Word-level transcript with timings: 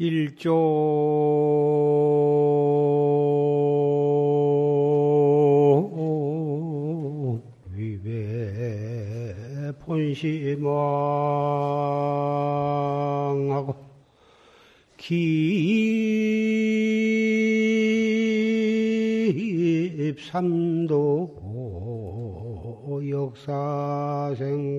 일조 0.00 0.54
위배 7.74 8.12
본시망하고 9.80 10.68
기입삼도 20.16 20.58
역사생 23.10 24.77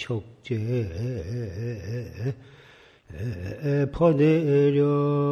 금일척제 0.00 0.58
퍼내렴 3.92 5.23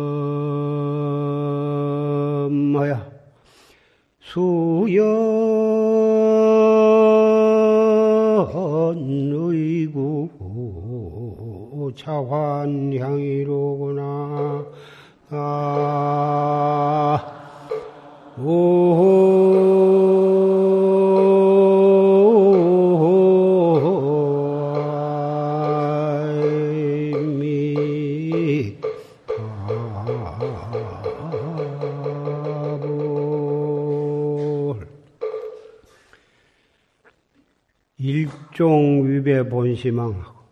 본심왕하고 39.73 40.43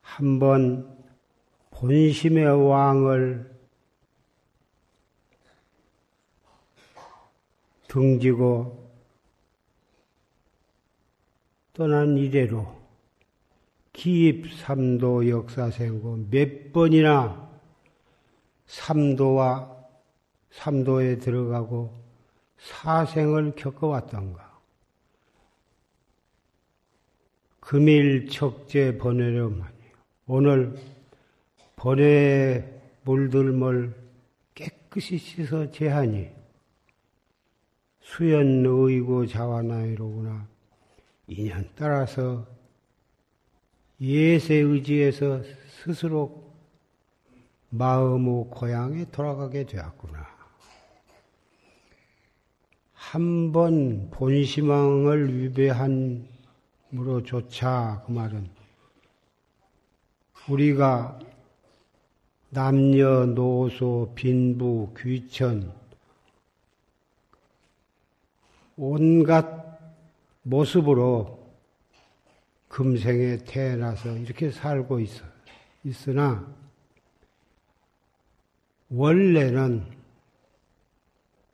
한번 0.00 0.96
본심의 1.70 2.68
왕을 2.68 3.54
등지고 7.88 8.90
떠난 11.74 12.16
이래로 12.16 12.74
기입 13.92 14.52
삼도 14.54 15.28
역사생고 15.28 16.28
몇 16.30 16.72
번이나 16.72 17.46
삼도와 18.66 19.76
삼도에 20.50 21.18
들어가고 21.18 22.02
사생을 22.58 23.54
겪어왔던가. 23.56 24.45
금일 27.66 28.28
척제 28.28 28.96
번외렴하니 28.96 29.74
오늘 30.28 30.76
번외 31.74 32.64
물들물 33.02 33.92
깨끗이 34.54 35.18
씻어 35.18 35.68
제하니 35.72 36.30
수연의고 37.98 39.26
자와나이로구나 39.26 40.46
인연 41.26 41.68
따라서 41.74 42.46
예세 44.00 44.54
의지에서 44.54 45.42
스스로 45.82 46.48
마음의 47.70 48.44
고향에 48.50 49.06
돌아가게 49.10 49.66
되었구나. 49.66 50.24
한 52.92 53.52
번 53.52 54.08
본심왕을 54.10 55.36
위배한 55.36 56.35
으로조차 56.98 58.02
그 58.06 58.12
말은 58.12 58.48
우리가 60.48 61.18
남녀, 62.50 63.26
노소, 63.26 64.12
빈부, 64.14 64.94
귀천 64.96 65.72
온갖 68.76 69.78
모습으로 70.42 71.46
금생에 72.68 73.38
태어나서 73.38 74.16
이렇게 74.18 74.50
살고 74.50 75.00
있어. 75.00 75.24
있으나 75.82 76.46
원래는 78.90 79.86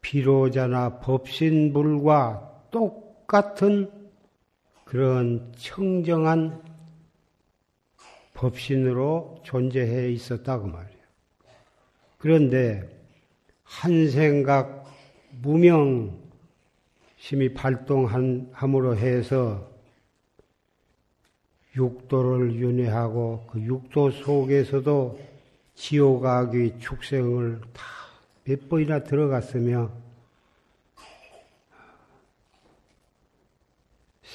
비로자나 0.01 0.99
법신불과 0.99 2.67
똑같은 2.71 4.02
그런 4.93 5.51
청정한 5.57 6.63
법신으로 8.35 9.41
존재해 9.43 10.11
있었다고 10.11 10.67
말이에요. 10.67 11.03
그런데 12.19 12.91
한 13.63 14.11
생각 14.11 14.85
무명심이 15.41 16.13
발동함으로 17.55 18.99
해서 18.99 19.67
육도를 21.75 22.57
윤회하고 22.57 23.47
그 23.51 23.63
육도 23.63 24.11
속에서도 24.11 25.19
지옥악의 25.75 26.81
축생을 26.81 27.63
다 27.73 28.03
몇 28.45 28.69
번이나 28.69 29.05
들어갔으며 29.05 29.91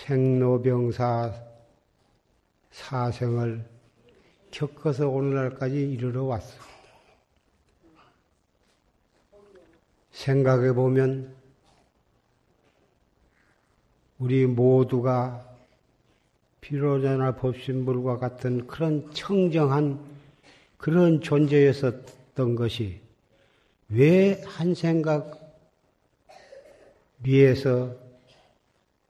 생로병사 0.08 1.34
사생을 2.72 3.66
겪어서 4.52 5.10
오늘날까지 5.10 5.92
이르러 5.92 6.24
왔습니다. 6.24 6.66
생각해 10.12 10.72
보면 10.72 11.36
우리 14.18 14.46
모두가 14.46 15.46
피로자나 16.62 17.36
법신불과 17.36 18.18
같은 18.18 18.66
그런 18.66 19.12
청정한 19.12 20.00
그런 20.78 21.20
존재였었던 21.20 22.56
것이 22.56 23.02
왜 23.90 24.42
한 24.46 24.74
생각 24.74 25.38
위에서 27.24 28.07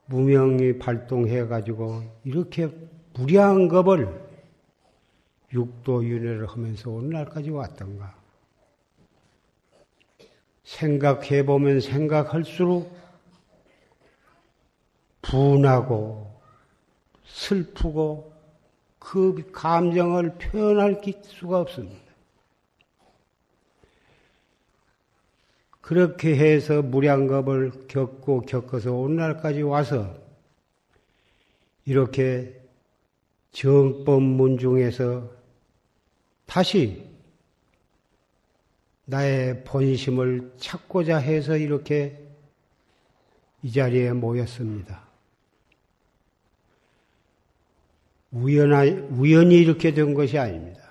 무명이 0.08 0.80
발동해가지고 0.80 2.04
이렇게 2.24 2.70
무리한 3.14 3.68
겁을 3.68 4.28
육도 5.54 6.06
윤회를 6.06 6.48
하면서 6.48 6.90
오늘날까지 6.90 7.50
왔던가. 7.50 8.16
생각해보면 10.64 11.80
생각할수록 11.80 12.96
분하고 15.22 16.42
슬프고 17.26 18.34
그 19.00 19.50
감정을 19.52 20.36
표현할 20.38 21.02
수가 21.24 21.62
없습니다. 21.62 22.07
그렇게 25.88 26.36
해서 26.36 26.82
무량겁을 26.82 27.88
겪고 27.88 28.42
겪어서 28.42 28.92
오늘날까지 28.92 29.62
와서 29.62 30.18
이렇게 31.86 32.60
정법문 33.54 34.58
중에서 34.58 35.32
다시 36.46 37.06
나의 39.06 39.64
본심을 39.64 40.56
찾고자 40.58 41.20
해서 41.20 41.56
이렇게 41.56 42.22
이 43.64 43.72
자리에 43.72 44.12
모였습니다. 44.12 45.08
우연하, 48.32 48.84
우연히 49.12 49.56
이렇게 49.56 49.94
된 49.94 50.14
것이 50.14 50.38
아닙니다. 50.38 50.82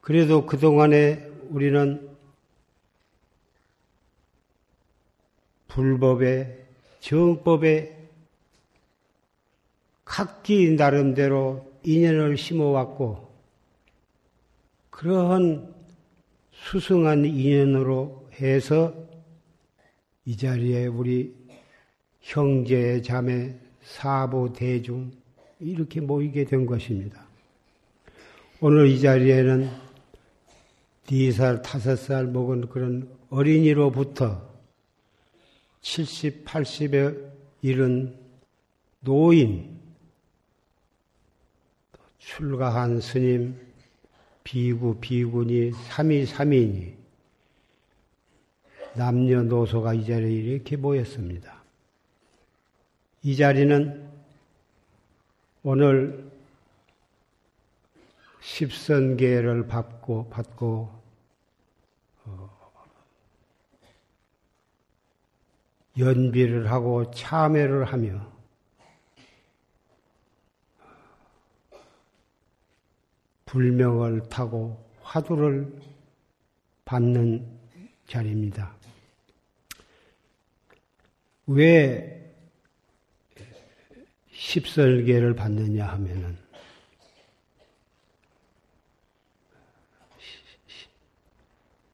그래도 0.00 0.46
그동안에 0.46 1.28
우리는 1.50 2.13
불법에, 5.74 6.56
정법에 7.00 7.98
각기 10.04 10.70
나름대로 10.70 11.68
인연을 11.82 12.38
심어왔고, 12.38 13.28
그러한 14.90 15.74
수승한 16.52 17.24
인연으로 17.24 18.28
해서 18.40 18.94
이 20.24 20.36
자리에 20.36 20.86
우리 20.86 21.34
형제, 22.20 23.02
자매, 23.02 23.56
사부, 23.82 24.52
대중, 24.54 25.10
이렇게 25.58 26.00
모이게 26.00 26.44
된 26.44 26.66
것입니다. 26.66 27.20
오늘 28.60 28.86
이 28.86 29.00
자리에는 29.00 29.68
4살, 31.06 31.62
5살 31.62 32.30
먹은 32.30 32.68
그런 32.68 33.08
어린이로부터 33.28 34.53
70, 35.84 36.46
80에 36.46 37.30
이른 37.60 38.18
노인, 39.00 39.78
출가한 42.18 43.02
스님, 43.02 43.54
비구, 44.42 44.96
비구니, 44.98 45.72
삼위, 45.72 46.24
삼인이 46.24 46.96
남녀노소가 48.94 49.92
이 49.92 50.06
자리에 50.06 50.30
이렇게 50.30 50.76
모였습니다. 50.76 51.62
이 53.22 53.36
자리는 53.36 54.08
오늘 55.62 56.30
십선계를 58.40 59.66
받고 59.66 60.30
받고 60.30 61.03
연비를 65.98 66.70
하고 66.70 67.10
참회를 67.12 67.84
하며 67.84 68.32
불명을 73.46 74.28
타고 74.28 74.84
화두를 75.02 75.80
받는 76.84 77.46
자리입니다. 78.08 78.74
왜 81.46 82.34
십설계를 84.32 85.34
받느냐 85.36 85.86
하면은 85.86 86.36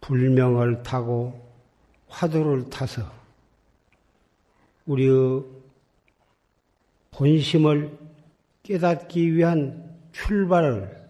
불명을 0.00 0.82
타고 0.82 1.49
화두를 2.08 2.70
타서 2.70 3.19
우리의 4.87 5.44
본심을 7.11 7.99
깨닫기 8.62 9.35
위한 9.35 9.99
출발을 10.12 11.09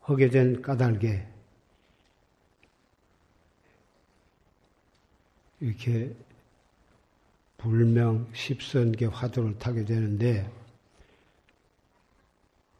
하게 0.00 0.28
된 0.28 0.60
까닭에 0.60 1.26
이렇게 5.60 6.14
불명 7.56 8.26
십선계 8.32 9.06
화두를 9.06 9.58
타게 9.58 9.84
되는데 9.84 10.50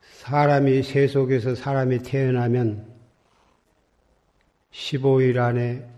사람이 0.01 0.83
세속에서 0.83 1.55
사람이 1.55 2.01
태어나면 2.01 2.93
15일 4.73 5.39
안에 5.39 5.89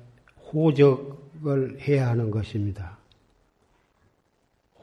호적을 0.52 1.80
해야 1.80 2.08
하는 2.08 2.30
것입니다. 2.30 2.98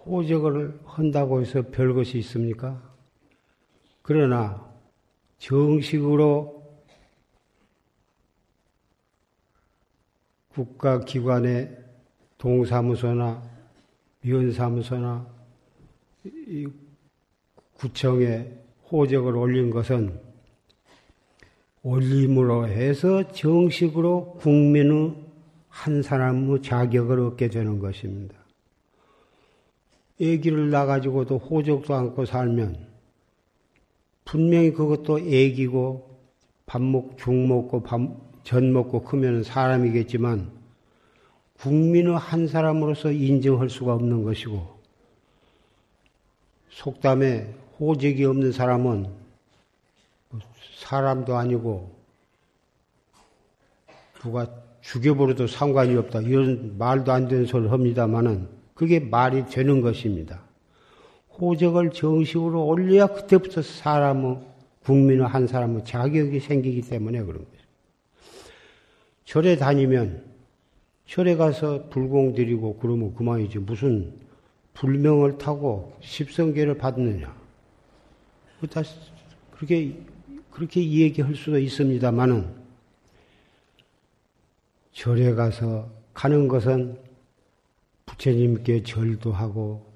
호적을 0.06 0.80
한다고 0.86 1.42
해서 1.42 1.62
별 1.62 1.94
것이 1.94 2.18
있습니까? 2.20 2.82
그러나 4.02 4.70
정식으로 5.38 6.62
국가기관의 10.54 11.78
동사무소나 12.38 13.42
위원사무소나 14.24 15.26
구청에 17.76 18.52
호적을 18.92 19.36
올린 19.36 19.70
것은 19.70 20.20
올림으로 21.84 22.68
해서 22.68 23.32
정식으로 23.32 24.34
국민의 24.40 25.16
한 25.70 26.02
사람의 26.02 26.62
자격을 26.62 27.20
얻게 27.20 27.48
되는 27.48 27.80
것입니다. 27.80 28.41
애기를 30.22 30.70
낳아가지고도 30.70 31.38
호적도 31.40 31.96
않고 31.96 32.26
살면 32.26 32.88
분명히 34.24 34.72
그것도 34.72 35.20
애기고 35.20 36.10
밥 36.66 36.82
먹고 36.82 37.16
죽 37.18 37.34
먹고 37.34 37.84
밥, 37.84 38.00
전 38.44 38.72
먹고 38.72 39.02
크면 39.02 39.44
사람이겠지만 39.44 40.52
국민의 41.60 42.18
한 42.18 42.48
사람으로서 42.48 43.12
인정할 43.12 43.70
수가 43.70 43.94
없는 43.96 44.24
것이고 44.24 44.80
속담에 46.70 47.54
호적이 47.80 48.26
없는 48.26 48.52
사람은 48.52 49.08
사람도 50.78 51.36
아니고 51.36 51.92
누가 54.22 54.48
죽여버려도 54.82 55.48
상관이 55.48 55.96
없다. 55.96 56.22
이런 56.22 56.78
말도 56.78 57.12
안 57.12 57.28
되는 57.28 57.46
소리를 57.46 57.72
합니다마는 57.72 58.61
그게 58.82 59.00
말이 59.00 59.46
되는 59.46 59.80
것입니다. 59.82 60.42
호적을 61.40 61.92
정식으로 61.92 62.66
올려야 62.66 63.06
그때부터 63.06 63.62
사람의 63.62 64.40
국민의 64.84 65.28
한 65.28 65.46
사람의 65.46 65.86
자격이 65.86 66.40
생기기 66.40 66.82
때문에 66.82 67.22
그런 67.22 67.46
거죠. 67.46 67.64
절에 69.24 69.56
다니면 69.58 70.24
절에 71.06 71.36
가서 71.36 71.90
불공 71.90 72.34
드리고 72.34 72.80
그러면 72.80 73.14
그만이지 73.14 73.60
무슨 73.60 74.16
불명을 74.74 75.38
타고 75.38 75.96
십성계를 76.02 76.80
받느냐. 76.80 77.32
다 78.72 78.82
그렇게 79.58 79.96
그렇게 80.50 80.82
얘기할 80.82 81.36
수도 81.36 81.60
있습니다만은 81.60 82.48
절에 84.92 85.36
가서 85.36 85.88
가는 86.16 86.48
것은 86.48 87.11
부처님께 88.12 88.84
절도 88.84 89.32
하고 89.32 89.90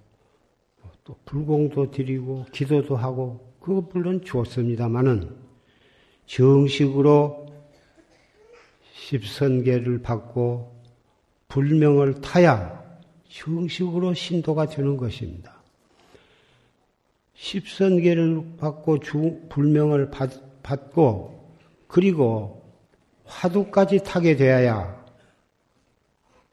또 1.03 1.15
불공도 1.25 1.91
드리고 1.91 2.45
기도도 2.51 2.95
하고 2.95 3.53
그거 3.59 3.87
물론 3.93 4.23
좋습니다만은 4.23 5.35
정식으로 6.25 7.45
십선계를 8.93 10.01
받고 10.01 10.75
불명을 11.47 12.21
타야 12.21 12.83
정식으로 13.29 14.13
신도가 14.13 14.67
되는 14.67 14.97
것입니다. 14.97 15.61
십선계를 17.35 18.55
받고 18.57 18.99
주, 18.99 19.41
불명을 19.49 20.09
받, 20.09 20.63
받고 20.63 21.53
그리고 21.87 22.63
화두까지 23.25 24.03
타게 24.03 24.35
되어야 24.35 25.05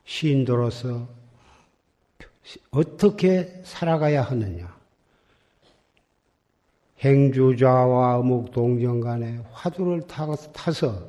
신도로서 0.05 1.22
어떻게 2.71 3.63
살아가야 3.65 4.23
하느냐. 4.23 4.73
행주자와 7.01 8.19
어묵 8.19 8.53
동정 8.53 9.01
간에 9.01 9.41
화두를 9.53 10.07
타서 10.07 11.09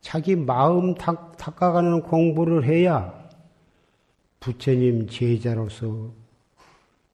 자기 0.00 0.34
마음 0.34 0.94
닦아가는 0.94 2.02
공부를 2.02 2.64
해야 2.64 3.28
부처님 4.40 5.08
제자로서 5.08 6.12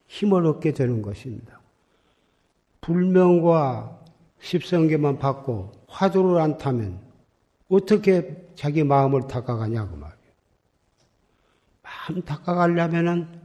힘을 0.07 0.47
얻게 0.47 0.73
되는 0.73 1.03
것입니다. 1.03 1.61
불명과 2.81 3.99
십성계만 4.41 5.19
받고 5.19 5.73
화두를 5.89 6.41
안 6.41 6.59
타면 6.59 7.01
어떻게 7.71 8.47
자기 8.55 8.85
마음을 8.85 9.27
닦아가냐고 9.27 9.97
말이에요. 9.97 10.23
마음 11.83 12.23
닦아가려면은 12.23 13.42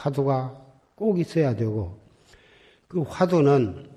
화두가 0.00 0.58
꼭 0.94 1.18
있어야 1.18 1.54
되고 1.54 1.98
그 2.88 3.02
화두는 3.02 3.88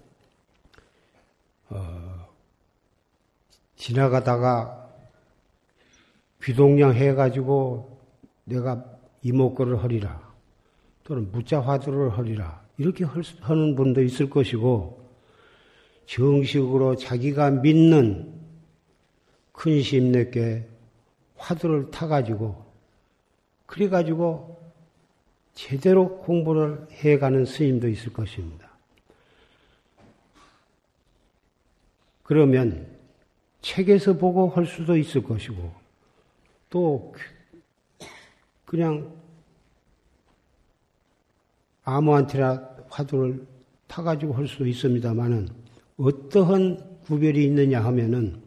어, 1.70 2.28
지나가다가 3.78 4.90
귀동량 6.44 6.94
해가지고 6.94 7.98
내가 8.44 8.86
이목구를 9.22 9.82
허리라 9.82 10.22
또는 11.06 11.32
무자 11.32 11.62
화두를 11.62 12.18
허리라 12.18 12.62
이렇게 12.78 13.06
하는 13.06 13.76
분도 13.76 14.04
있을 14.04 14.30
것이고 14.30 15.02
정식으로 16.06 16.98
자기가 16.98 17.50
믿는 17.50 18.34
큰 19.54 19.82
심내께 19.82 20.68
화두를 21.38 21.92
타가지고 21.92 22.62
그래가지고 23.66 24.53
제대로 25.54 26.18
공부를 26.20 26.88
해가는 26.92 27.46
스님도 27.46 27.88
있을 27.90 28.12
것입니다. 28.12 28.70
그러면 32.24 32.88
책에서 33.62 34.14
보고 34.14 34.50
할 34.50 34.66
수도 34.66 34.98
있을 34.98 35.24
것이고 35.24 35.74
또 36.70 37.14
그냥 38.66 39.14
아무한테나 41.84 42.76
화두를 42.90 43.46
타가지고 43.88 44.34
할 44.34 44.48
수도 44.48 44.66
있습니다만은 44.66 45.50
어떠한 45.98 47.02
구별이 47.04 47.44
있느냐 47.46 47.84
하면은 47.84 48.42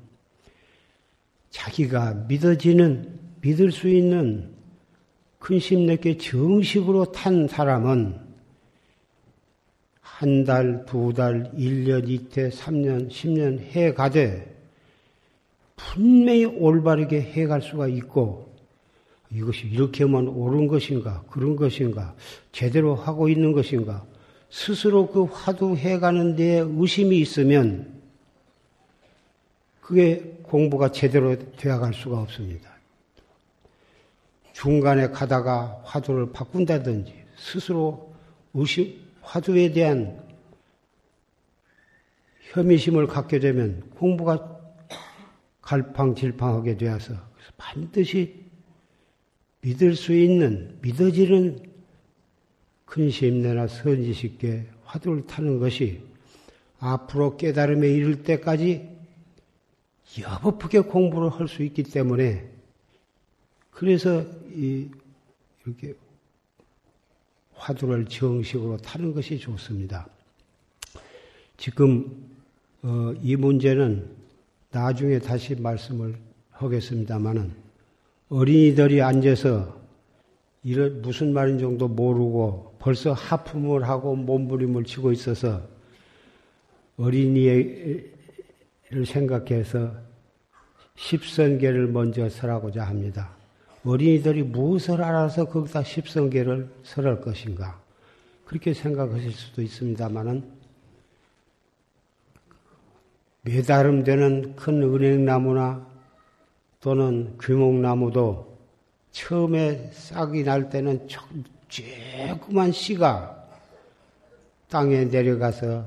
자기가 1.51 2.15
믿어지는 2.29 3.21
믿을 3.41 3.71
수 3.71 3.89
있는 3.89 4.56
근심 5.38 5.87
내게 5.87 6.16
정식으로 6.16 7.12
탄 7.12 7.47
사람은 7.47 8.26
한 10.00 10.45
달, 10.45 10.85
두 10.87 11.12
달, 11.12 11.52
1년, 11.55 12.09
이태, 12.09 12.49
3년, 12.49 13.11
10년 13.11 13.61
해 13.61 13.93
가되 13.93 14.57
분명히 15.76 16.47
올바르게 16.47 17.21
해 17.21 17.47
갈 17.47 17.61
수가 17.61 17.87
있고 17.88 18.55
이것이 19.31 19.66
이렇게 19.66 20.05
하면 20.05 20.28
옳은 20.28 20.69
것인가, 20.69 21.23
그런 21.31 21.57
것인가, 21.57 22.14
제대로 22.52 22.95
하고 22.95 23.28
있는 23.28 23.52
것인가, 23.52 24.07
스스로 24.49 25.09
그 25.09 25.25
화두 25.25 25.76
해 25.76 25.99
가는 25.99 26.37
데 26.37 26.64
의심이 26.66 27.19
있으면 27.19 28.00
그게 29.81 30.38
공부가 30.45 30.90
제대로 30.90 31.37
되어갈 31.57 31.93
수가 31.93 32.21
없습니다. 32.21 32.75
중간에 34.57 35.09
가다가 35.09 35.83
화두를 35.85 36.33
바꾼다든지 36.33 37.13
스스로 37.37 38.15
의심, 38.55 38.99
화두에 39.21 39.71
대한 39.71 40.19
혐의심을 42.53 43.07
갖게 43.07 43.39
되면 43.39 43.83
공부가 43.91 44.59
갈팡질팡하게 45.61 46.79
되어서 46.79 47.15
반드시 47.59 48.47
믿을 49.61 49.95
수 49.95 50.15
있는, 50.15 50.79
믿어지는 50.81 51.61
근심내나 52.87 53.67
선지식께 53.67 54.69
화두를 54.85 55.27
타는 55.27 55.59
것이 55.59 56.03
앞으로 56.79 57.37
깨달음에 57.37 57.89
이를 57.89 58.23
때까지 58.23 58.89
여법하게 60.19 60.81
공부를 60.81 61.29
할 61.29 61.47
수 61.47 61.63
있기 61.63 61.83
때문에 61.83 62.56
그래서 63.76 64.25
이 64.54 64.88
이렇게 65.66 65.95
화두를 67.52 68.06
정식으로 68.06 68.78
타는 68.78 69.12
것이 69.12 69.38
좋습니다. 69.38 70.09
지금 71.59 72.26
어, 72.83 73.12
이 73.21 73.37
문제는 73.37 74.09
나중에 74.71 75.18
다시 75.18 75.54
말씀을 75.56 76.16
하겠습니다만은 76.52 77.52
어린이들이 78.30 79.02
앉아서 79.02 79.78
이런 80.64 81.02
무슨 81.02 81.35
말인 81.35 81.59
정도 81.59 81.87
모르고 81.87 82.76
벌써 82.78 83.12
하품을 83.12 83.87
하고 83.87 84.16
몸부림을 84.16 84.85
치고 84.85 85.12
있어서 85.12 85.61
어린이를 86.97 88.14
생각해서 89.06 89.95
십선계를 90.95 91.88
먼저 91.88 92.26
설하고자 92.30 92.83
합니다. 92.83 93.36
어린이들이 93.87 94.43
무엇을 94.43 95.00
알아서 95.00 95.45
거기다 95.45 95.85
십선계를 95.85 96.69
설할 96.83 97.21
것인가? 97.21 97.81
그렇게 98.45 98.75
생각하실 98.75 99.33
수도 99.33 99.62
있습니다만은 99.62 100.57
매다름 103.43 104.02
되는 104.02 104.57
큰 104.57 104.83
은행나무나 104.83 105.87
또는 106.81 107.38
귀목나무도 107.40 108.57
처음에 109.12 109.90
싹이 109.93 110.43
날 110.43 110.69
때는 110.69 111.07
조그만 111.69 112.73
씨가 112.73 113.49
땅에 114.69 115.05
내려가서 115.05 115.85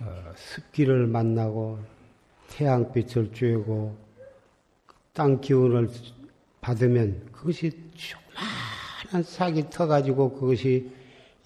어, 0.00 0.32
습기를 0.36 1.06
만나고 1.06 1.78
태양빛을 2.50 3.32
쬐고 3.32 3.94
땅 5.12 5.40
기운을 5.40 5.88
받으면 6.60 7.28
그것이 7.32 7.72
조그마한 7.94 9.22
싹이 9.22 9.70
터가지고 9.70 10.34
그것이 10.34 10.90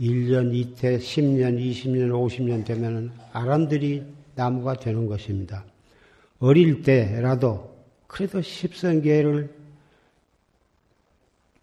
1년, 0.00 0.52
이태, 0.54 0.98
10년, 0.98 1.58
20년, 1.58 2.10
50년 2.10 2.64
되면 2.64 3.12
아람들이 3.32 4.04
나무가 4.34 4.74
되는 4.74 5.06
것입니다. 5.06 5.64
어릴 6.40 6.82
때라도 6.82 7.74
그래도 8.06 8.42
십선계를 8.42 9.54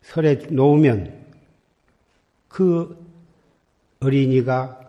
설에 0.01 0.35
놓으면 0.49 1.25
그 2.47 2.97
어린이가 3.99 4.79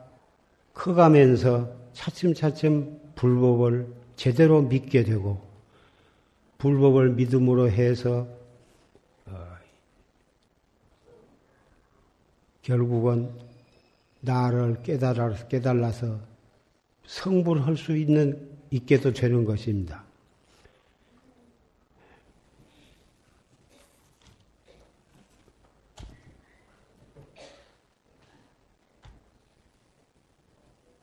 커가면서 0.72 1.70
차츰차츰 1.92 2.98
불법을 3.14 3.86
제대로 4.16 4.62
믿게 4.62 5.04
되고 5.04 5.40
불법을 6.58 7.10
믿음으로 7.10 7.68
해서 7.68 8.26
결국은 12.62 13.30
나를 14.20 14.82
깨달아, 14.82 15.48
깨달아서 15.48 16.20
성불할 17.06 17.76
수 17.76 17.96
있는, 17.96 18.50
있게도 18.70 19.12
되는 19.12 19.44
것입니다. 19.44 20.04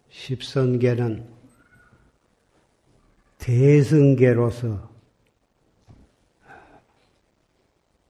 십선계는 0.10 1.28
대승계로서 3.38 4.90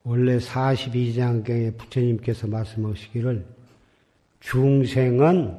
원래 0.10 0.40
42장경에 0.40 1.78
부처님께서 1.78 2.48
말씀하시기를 2.48 3.46
중생은 4.40 5.56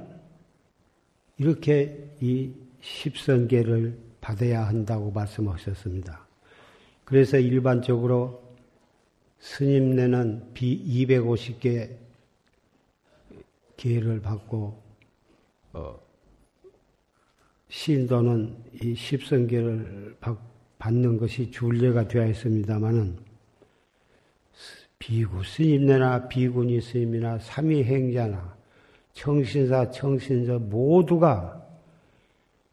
이렇게 1.38 2.10
이 2.20 2.50
십선계를 2.80 3.96
받아야 4.20 4.66
한다고 4.66 5.12
말씀하셨습니다. 5.12 6.26
그래서 7.04 7.38
일반적으로 7.38 8.42
스님네는 9.38 10.52
비 10.52 11.06
250개 11.06 11.88
계를 13.76 14.20
받고 14.20 14.82
어, 15.74 16.00
신도는 17.68 18.56
이 18.82 18.96
십선계를 18.96 20.16
받는 20.80 21.18
것이 21.18 21.52
줄례가 21.52 22.08
되어 22.08 22.26
있습니다만은 22.26 23.29
비구 25.00 25.42
스님네나 25.42 26.28
비구니 26.28 26.82
스님이나 26.82 27.38
삼위행자나 27.38 28.54
청신사 29.14 29.90
청신자 29.90 30.58
모두가 30.58 31.66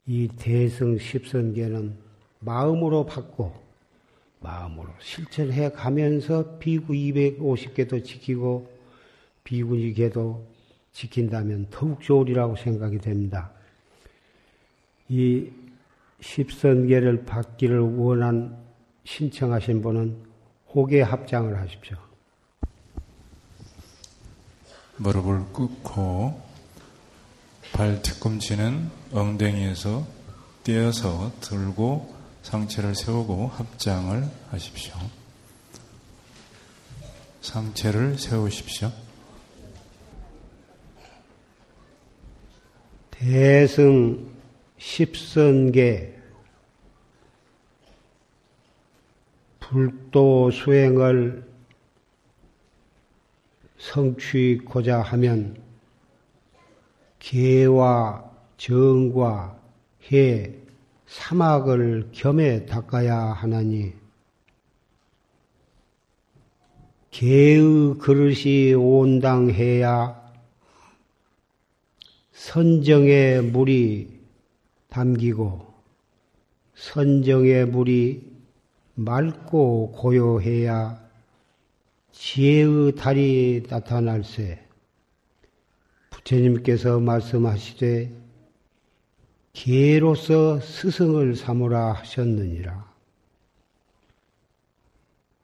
이 0.06 0.28
대승 0.38 0.98
십선계는 0.98 1.96
마음으로 2.42 3.06
받고 3.06 3.54
마음으로 4.42 4.90
실천해 5.00 5.70
가면서 5.70 6.58
비구 6.60 6.92
250개도 6.92 8.04
지키고 8.04 8.70
비구니계도 9.46 10.46
지킨다면 10.92 11.68
더욱 11.72 12.02
좋으리라고 12.02 12.58
생각이 12.58 13.00
됩니다. 13.00 13.52
이 15.08 15.50
십선계를 16.20 17.24
받기를 17.24 17.80
원한 17.80 18.58
신청하신 19.06 19.82
분은 19.82 20.18
호계 20.76 21.02
합장을 21.02 21.58
하십시오. 21.58 22.07
무릎을 24.98 25.54
꿇고 25.54 26.42
발 27.74 28.02
뒤꿈치는 28.02 28.90
엉덩이에서 29.12 30.06
떼어서 30.64 31.32
들고 31.42 32.16
상체를 32.42 32.96
세우고 32.96 33.48
합장을 33.48 34.30
하십시오. 34.52 34.94
상체를 37.42 38.18
세우십시오. 38.18 38.92
대승 43.12 44.30
십선계 44.78 46.18
불도 49.60 50.52
수행을 50.52 51.48
성취고자 53.78 55.02
하면 55.02 55.62
개와 57.20 58.32
정과 58.58 59.60
해, 60.12 60.54
사막을 61.06 62.10
겸해 62.12 62.66
닦아야 62.66 63.16
하나니 63.16 63.94
개의 67.12 67.98
그릇이 68.00 68.74
온당해야 68.74 70.28
선정의 72.32 73.42
물이 73.42 74.20
담기고 74.90 75.66
선정의 76.76 77.66
물이 77.66 78.24
맑고 78.94 79.94
고요해야 79.94 81.07
지혜의 82.18 82.96
달이 82.96 83.64
나타날세. 83.70 84.60
부처님께서 86.10 87.00
말씀하시되 87.00 88.12
개로서 89.54 90.60
스승을 90.60 91.36
삼으라 91.36 91.94
하셨느니라. 91.94 92.92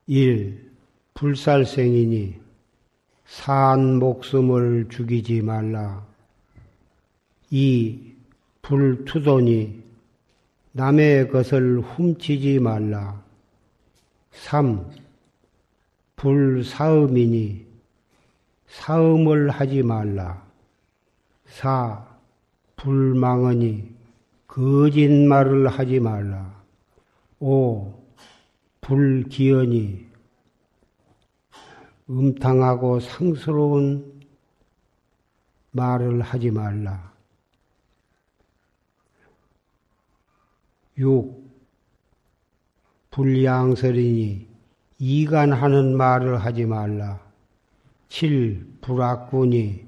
1. 0.07 0.71
불살생이니 1.13 2.39
산 3.25 3.99
목숨을 3.99 4.87
죽이지 4.89 5.43
말라. 5.43 6.05
2. 7.51 8.15
불투도니 8.63 9.83
남의 10.71 11.29
것을 11.29 11.81
훔치지 11.81 12.59
말라. 12.59 13.23
3. 14.31 15.02
불사음이니 16.23 17.67
사음을 18.67 19.49
하지 19.49 19.83
말라. 19.83 20.41
4. 21.47 22.17
불망언이 22.77 23.93
거짓말을 24.47 25.67
하지 25.67 25.99
말라. 25.99 26.63
5. 27.39 27.93
불기언이 28.79 30.07
음탕하고 32.09 33.01
상스러운 33.01 34.21
말을 35.71 36.21
하지 36.21 36.51
말라. 36.51 37.11
6. 40.97 41.43
불량설이니 43.11 44.52
이간하는 44.99 45.97
말을 45.97 46.37
하지 46.37 46.65
말라. 46.65 47.19
7. 48.09 48.65
불악군이 48.81 49.85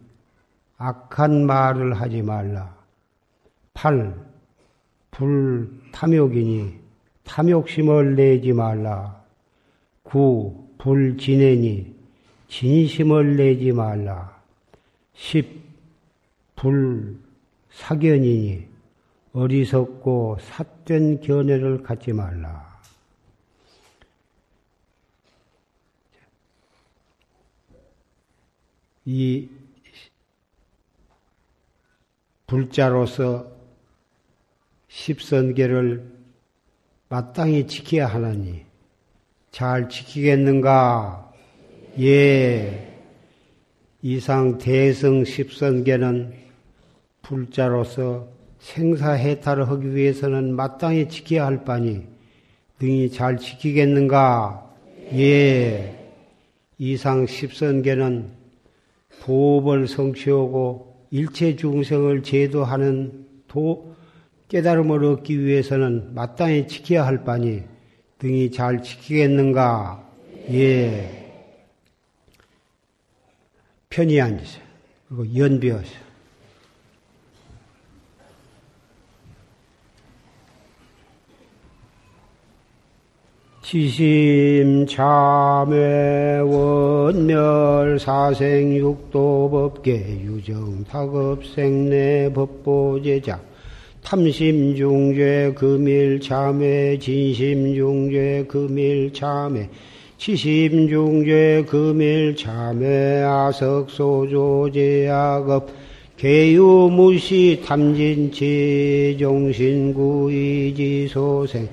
악한 0.77 1.45
말을 1.45 1.93
하지 1.93 2.21
말라. 2.21 2.75
8. 3.73 4.15
불탐욕이니 5.11 6.79
탐욕심을 7.23 8.15
내지 8.15 8.53
말라. 8.53 9.21
9. 10.03 10.69
불진애니 10.77 11.95
진심을 12.47 13.37
내지 13.37 13.71
말라. 13.71 14.35
10. 15.13 15.65
불사견이니 17.77 18.67
어리석고 19.33 20.37
삿된 20.39 21.21
견해를 21.21 21.83
갖지 21.83 22.13
말라. 22.13 22.74
이 29.05 29.47
불자로서 32.47 33.51
십선계를 34.87 36.11
마땅히 37.09 37.67
지켜야 37.67 38.07
하나니 38.07 38.65
잘 39.51 39.89
지키겠는가? 39.89 41.33
예. 41.99 42.93
이상 44.01 44.57
대성 44.57 45.23
십선계는 45.23 46.33
불자로서 47.21 48.27
생사해탈을 48.59 49.69
하기 49.69 49.95
위해서는 49.95 50.55
마땅히 50.55 51.07
지켜야 51.09 51.45
할 51.45 51.63
바니 51.63 52.03
능히 52.79 53.09
잘 53.11 53.37
지키겠는가? 53.37 54.75
예. 55.13 56.13
이상 56.77 57.25
십선계는 57.25 58.34
보업을 59.21 59.87
성취하고 59.87 61.07
일체 61.11 61.55
중생을 61.55 62.23
제도하는 62.23 63.25
도, 63.47 63.95
깨달음을 64.47 65.03
얻기 65.03 65.39
위해서는 65.43 66.13
마땅히 66.13 66.67
지켜야 66.67 67.05
할 67.05 67.23
바니 67.23 67.63
등이 68.19 68.51
잘 68.51 68.81
지키겠는가? 68.81 70.07
예. 70.51 71.25
편히 73.89 74.19
앉으세요. 74.21 74.63
그리고 75.07 75.35
연비하세요. 75.35 76.04
지심 83.65 84.85
참회 84.85 86.37
원멸 86.37 87.97
사생 87.97 88.75
육도 88.75 89.49
법계 89.49 90.21
유정 90.21 90.83
타급 90.83 91.43
생내 91.43 92.31
법보제자 92.31 93.41
탐심 94.03 94.75
중죄 94.75 95.51
금일 95.55 96.19
참회 96.19 96.99
진심 96.99 97.73
중죄 97.73 98.45
금일 98.47 99.11
참회 99.11 99.67
치심 100.19 100.87
중죄 100.87 101.65
금일 101.67 102.35
참회 102.35 103.23
아석 103.23 103.89
소조 103.89 104.69
제약업 104.71 105.69
개유 106.17 106.91
무시 106.93 107.63
탐진치 107.65 109.17
종신구이지 109.19 111.07
소생 111.07 111.67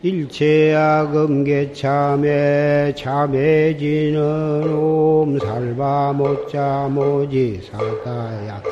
일체악음 0.00 1.42
개참에 1.42 2.94
참해지는 2.94 4.72
옴살바 4.72 6.12
못자 6.12 6.88
모지 6.88 7.60
사다야. 7.68 8.62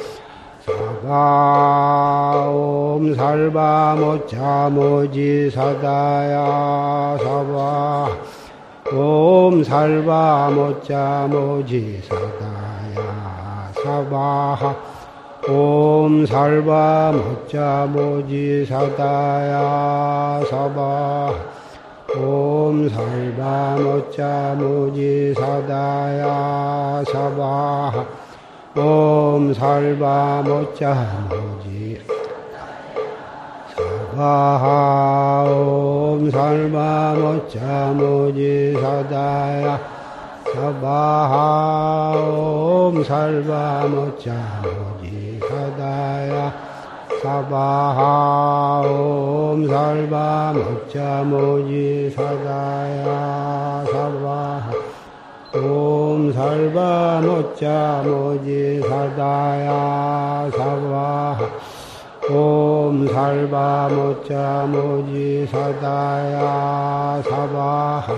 사바 0.64 2.48
옴살바 2.48 3.96
못자 3.98 4.70
모지 4.70 5.50
사다야. 5.50 7.18
사바 7.18 8.08
옴살바 8.94 10.50
못자 10.54 11.26
모지 11.28 12.00
사다야. 12.08 13.72
사바 13.82 14.95
옴 15.48 16.26
살바 16.26 17.12
모자 17.12 17.87
모지 17.87 18.66
사다야 18.66 20.42
사바 20.50 21.32
옴 22.18 22.88
살바 22.88 23.76
모자 23.76 24.56
모지 24.59 25.32
사다야 25.35 27.04
사바 27.12 28.06
옴 28.76 29.54
살바 29.54 30.42
모자 30.44 31.28
모지 31.30 32.00
사바 34.16 35.44
옴 35.48 36.28
살바 36.28 37.14
모자 37.20 37.92
모지 37.92 38.74
사다야 38.80 39.78
사바 40.52 42.14
옴 42.16 43.04
살바 43.04 43.87
모자 43.87 44.32
모지 44.64 44.86
사바하 47.26 48.82
옴 48.86 49.66
살바 49.66 50.52
먹자 50.54 51.24
모지 51.24 52.08
사다야 52.14 53.84
사바하 53.90 54.70
옴 55.58 56.32
살바 56.32 57.20
먹자 57.22 58.02
모지 58.06 58.80
사다야 58.80 60.50
사바하 60.56 61.50
옴 62.30 63.08
살바 63.08 63.88
먹자 63.88 64.68
모지 64.70 65.48
사다야 65.50 67.22
사바하 67.28 68.14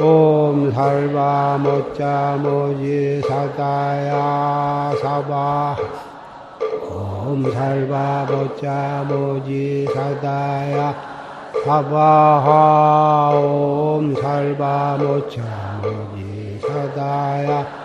옴 0.00 0.72
살바 0.72 1.58
먹자 1.58 2.38
모지 2.40 3.20
사다야 3.28 4.94
사바하 5.02 6.01
옴살바 7.24 8.26
보자 8.26 9.04
모지 9.08 9.86
사다야 9.94 10.94
사바하 11.64 13.30
옴살바 13.38 14.98
모자 14.98 15.80
모지 15.82 16.58
사다야 16.60 17.82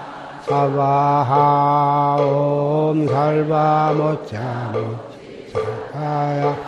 사바하 0.47 2.17
옴 2.21 3.05
살바 3.05 3.93
모짜 3.97 4.71
모사야 4.71 6.66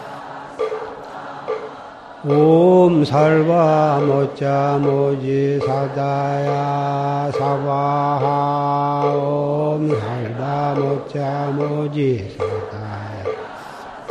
옴 2.32 3.04
살바 3.04 4.02
모짜 4.06 4.78
모지 4.80 5.60
사다야 5.66 7.32
사바하 7.32 9.02
옴 9.16 9.90
살바 10.00 10.76
모짜 10.78 11.52
모지 11.56 12.38
사다야 12.38 13.24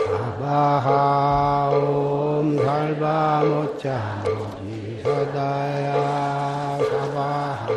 사바하 0.04 1.70
옴 1.70 2.58
살바 2.58 3.44
모짜 3.44 4.20
모지 4.24 5.00
사다야 5.04 6.78
사바하 6.90 7.68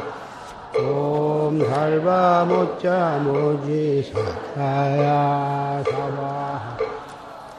옴 0.80 1.60
살바 1.70 2.46
모짜 2.46 3.20
모지 3.24 4.12
사다야 4.12 5.84
사바하 5.84 6.81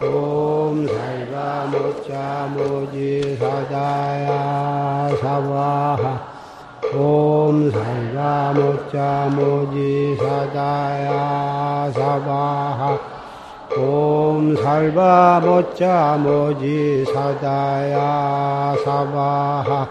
옴 0.02 0.84
살바 0.84 1.66
모짜 1.70 2.48
모지 2.52 3.36
사다야 3.38 5.08
사바하 5.20 6.20
옴 6.96 7.70
살바 7.70 8.52
모짜 8.52 9.30
모지 9.30 10.16
사다야 10.16 11.92
사바하 11.94 12.98
옴 13.78 14.56
살바 14.56 15.40
모짜 15.44 16.18
모지 16.18 17.04
사다야 17.04 18.74
사바하 18.84 19.88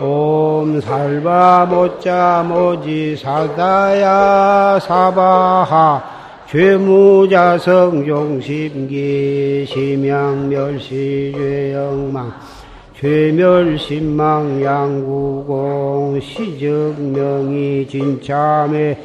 옴 0.00 0.80
살바 0.80 1.66
모짜 1.66 2.44
모지 2.44 3.16
사다야 3.16 4.80
사바하 4.80 6.15
죄무자성 6.48 8.06
용심기 8.06 9.66
심양멸시 9.66 11.32
죄영망 11.36 12.32
죄멸신망 12.94 14.62
양구공 14.62 16.20
시적명이 16.20 17.88
진참에 17.88 18.96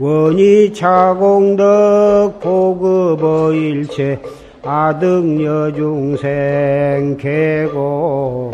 원이 0.00 0.72
차공덕 0.72 2.40
보급어 2.40 3.52
일체 3.52 4.18
아등여 4.62 5.72
중생 5.74 7.18
계고 7.18 8.50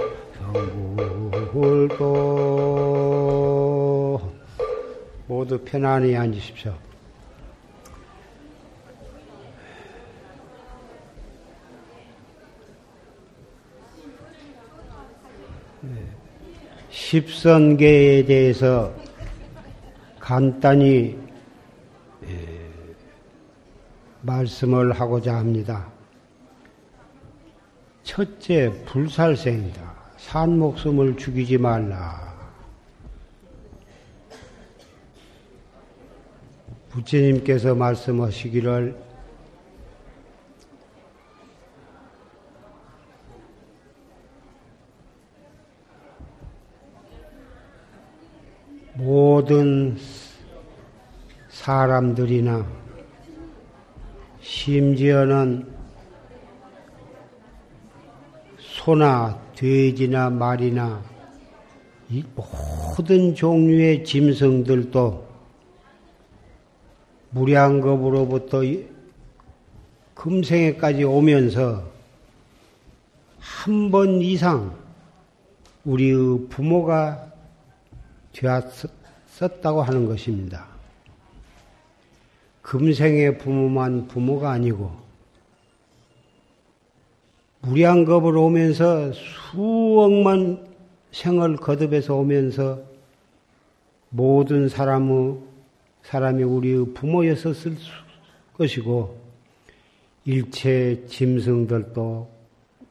성불도 1.46 1.96
모두 5.28 5.56
편안히 5.64 6.16
앉으십시오. 6.16 6.74
십선계에 16.90 18.24
대해서 18.24 18.92
간단히 20.18 21.26
말씀을 24.27 24.93
하고자 24.93 25.37
합니다. 25.37 25.87
첫째, 28.03 28.73
불살생이다. 28.85 29.95
산 30.17 30.59
목숨을 30.59 31.17
죽이지 31.17 31.59
말라. 31.59 32.35
부처님께서 36.91 37.75
말씀하시기를 37.75 39.07
모든 48.95 49.99
사람들이나 51.51 52.86
심지어는 54.46 55.66
소나 58.59 59.40
돼지나 59.56 60.30
말이나 60.30 61.02
이 62.09 62.22
모든 62.37 63.35
종류의 63.35 64.04
짐승들도 64.04 65.26
무량겁으로부터 67.30 68.61
금생에까지 70.14 71.02
오면서 71.02 71.82
한 73.40 73.90
번 73.90 74.22
이상 74.22 74.76
우리의 75.85 76.46
부모가 76.48 77.32
되었었다고 78.32 79.82
하는 79.82 80.06
것입니다. 80.06 80.76
금생의 82.66 83.38
부모만 83.38 84.09
부모가 84.09 84.50
아니고 84.50 84.90
무량겁을 87.61 88.37
오면서 88.37 89.12
수억만 89.12 90.66
생을 91.12 91.59
거듭해서 91.59 92.16
오면서 92.16 92.83
모든 94.09 94.68
사람의 94.68 95.38
사람이 96.02 96.42
우리의 96.42 96.92
부모였었을 96.92 97.76
것이고 98.55 99.16
일체 100.24 101.05
짐승들도 101.07 102.29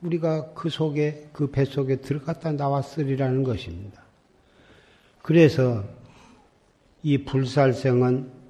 우리가 0.04 0.54
그 0.54 0.70
속에 0.70 1.28
그 1.34 1.52
뱃속에 1.52 1.98
들어갔다 1.98 2.54
나왔으리라는 2.54 3.44
것입니다. 3.44 4.02
그래서 5.22 5.84
이 7.04 7.26
불살생은 7.26 8.45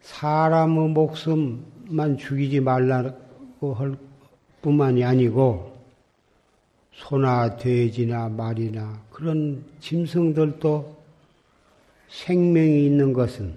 사람의 0.00 0.88
목숨만 0.90 2.18
죽이지 2.18 2.60
말라고 2.60 3.74
할 3.74 3.96
뿐만이 4.62 5.04
아니고 5.04 5.78
소나 6.92 7.56
돼지나 7.56 8.28
말이나 8.28 9.02
그런 9.10 9.64
짐승들도 9.80 11.00
생명이 12.08 12.86
있는 12.86 13.12
것은 13.12 13.56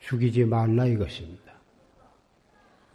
죽이지 0.00 0.44
말라 0.44 0.86
이것입니다. 0.86 1.44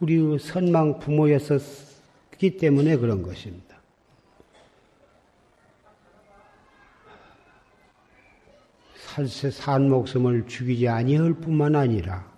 우리의 0.00 0.38
선망 0.38 0.98
부모였었기 0.98 2.56
때문에 2.58 2.96
그런 2.96 3.22
것입니다. 3.22 3.69
살세 9.10 9.50
산 9.50 9.88
목숨을 9.88 10.46
죽이지 10.46 10.86
아니할 10.86 11.34
뿐만 11.34 11.74
아니라 11.74 12.30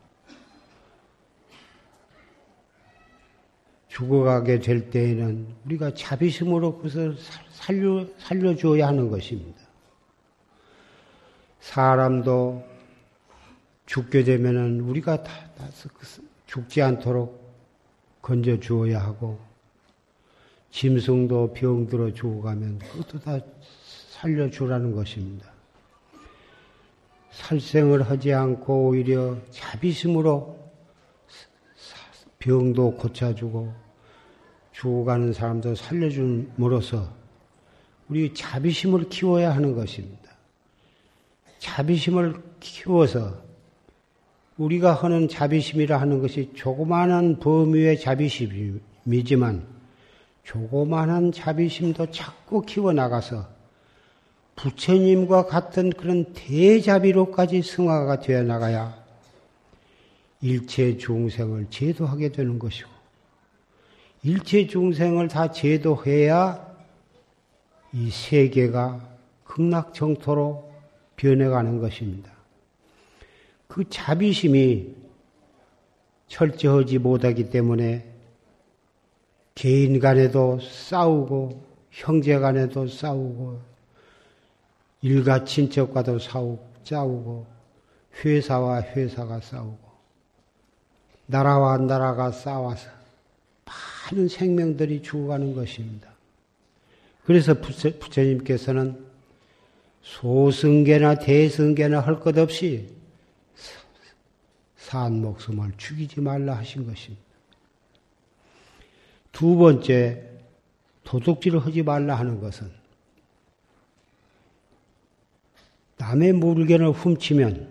죽어가게 3.88 4.60
될 4.60 4.88
때에는 4.88 5.54
우리가 5.66 5.92
자비심으로 5.92 6.78
그것을 6.78 7.18
살려, 7.50 8.06
살려주어야 8.16 8.86
하는 8.86 9.10
것입니다. 9.10 9.60
사람도 11.60 12.64
죽게 13.84 14.24
되면은 14.24 14.80
우리가 14.80 15.22
다, 15.22 15.50
다그 15.58 16.06
죽지 16.46 16.80
않도록 16.80 17.52
건져 18.22 18.58
주어야 18.58 18.98
하고, 18.98 19.38
짐승도 20.70 21.52
병들어 21.52 22.14
죽어가면 22.14 22.78
그것도 22.78 23.20
다 23.20 23.38
살려주라는 24.08 24.94
것입니다. 24.94 25.51
살생을 27.32 28.08
하지 28.08 28.32
않고 28.32 28.88
오히려 28.88 29.36
자비심으로 29.50 30.58
병도 32.38 32.96
고쳐주고 32.96 33.72
죽어가는 34.72 35.32
사람도 35.32 35.74
살려줌으로써 35.74 37.08
우리 38.08 38.34
자비심을 38.34 39.08
키워야 39.08 39.54
하는 39.54 39.74
것입니다. 39.74 40.22
자비심을 41.58 42.42
키워서 42.60 43.40
우리가 44.56 44.92
하는 44.94 45.28
자비심이라 45.28 46.00
하는 46.00 46.20
것이 46.20 46.52
조그마한 46.54 47.38
범위의 47.38 48.00
자비심이지만 48.00 49.66
조그마한 50.42 51.32
자비심도 51.32 52.10
자꾸 52.10 52.62
키워나가서 52.62 53.61
부처님과 54.56 55.46
같은 55.46 55.90
그런 55.90 56.32
대자비로까지 56.34 57.62
승화가 57.62 58.20
되어 58.20 58.42
나가야 58.42 59.02
일체 60.40 60.96
중생을 60.96 61.68
제도하게 61.70 62.30
되는 62.30 62.58
것이고, 62.58 62.90
일체 64.24 64.66
중생을 64.66 65.28
다 65.28 65.50
제도해야 65.50 66.72
이 67.92 68.10
세계가 68.10 69.08
극락정토로 69.44 70.72
변해가는 71.16 71.80
것입니다. 71.80 72.30
그 73.68 73.88
자비심이 73.88 74.94
철저하지 76.28 76.98
못하기 76.98 77.50
때문에 77.50 78.10
개인 79.54 80.00
간에도 80.00 80.58
싸우고 80.60 81.62
형제 81.90 82.38
간에도 82.38 82.86
싸우고 82.88 83.71
일가 85.02 85.44
친척과도 85.44 86.18
싸우고 86.84 87.46
회사와 88.24 88.82
회사가 88.82 89.40
싸우고 89.40 89.92
나라와 91.26 91.78
나라가 91.78 92.30
싸워서 92.30 92.88
많은 93.64 94.28
생명들이 94.28 95.02
죽어가는 95.02 95.54
것입니다. 95.54 96.10
그래서 97.24 97.54
부처님께서는 97.54 99.04
소승계나 100.02 101.16
대승계나 101.16 102.00
할 102.00 102.20
것 102.20 102.36
없이 102.38 102.88
산 104.76 105.20
목숨을 105.22 105.72
죽이지 105.78 106.20
말라 106.20 106.56
하신 106.56 106.86
것입니다. 106.86 107.22
두 109.30 109.56
번째, 109.56 110.28
도둑질을 111.04 111.64
하지 111.64 111.82
말라 111.82 112.16
하는 112.16 112.40
것은 112.40 112.70
남의 116.02 116.32
물건을 116.32 116.90
훔치면 116.90 117.68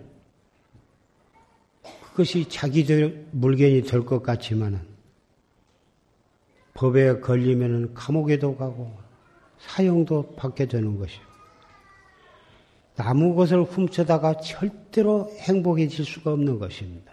그것이 2.02 2.48
자기 2.48 2.82
물건이 3.30 3.82
될 3.82 4.06
것 4.06 4.22
같지만은 4.22 4.80
법에 6.72 7.20
걸리면은 7.20 7.92
감옥에도 7.92 8.56
가고 8.56 8.90
사형도 9.58 10.34
받게 10.36 10.64
되는 10.66 10.98
것이요. 10.98 11.20
나무 12.94 13.34
것을 13.34 13.64
훔쳐다가 13.64 14.40
절대로 14.40 15.30
행복해질 15.40 16.02
수가 16.02 16.32
없는 16.32 16.58
것입니다. 16.58 17.12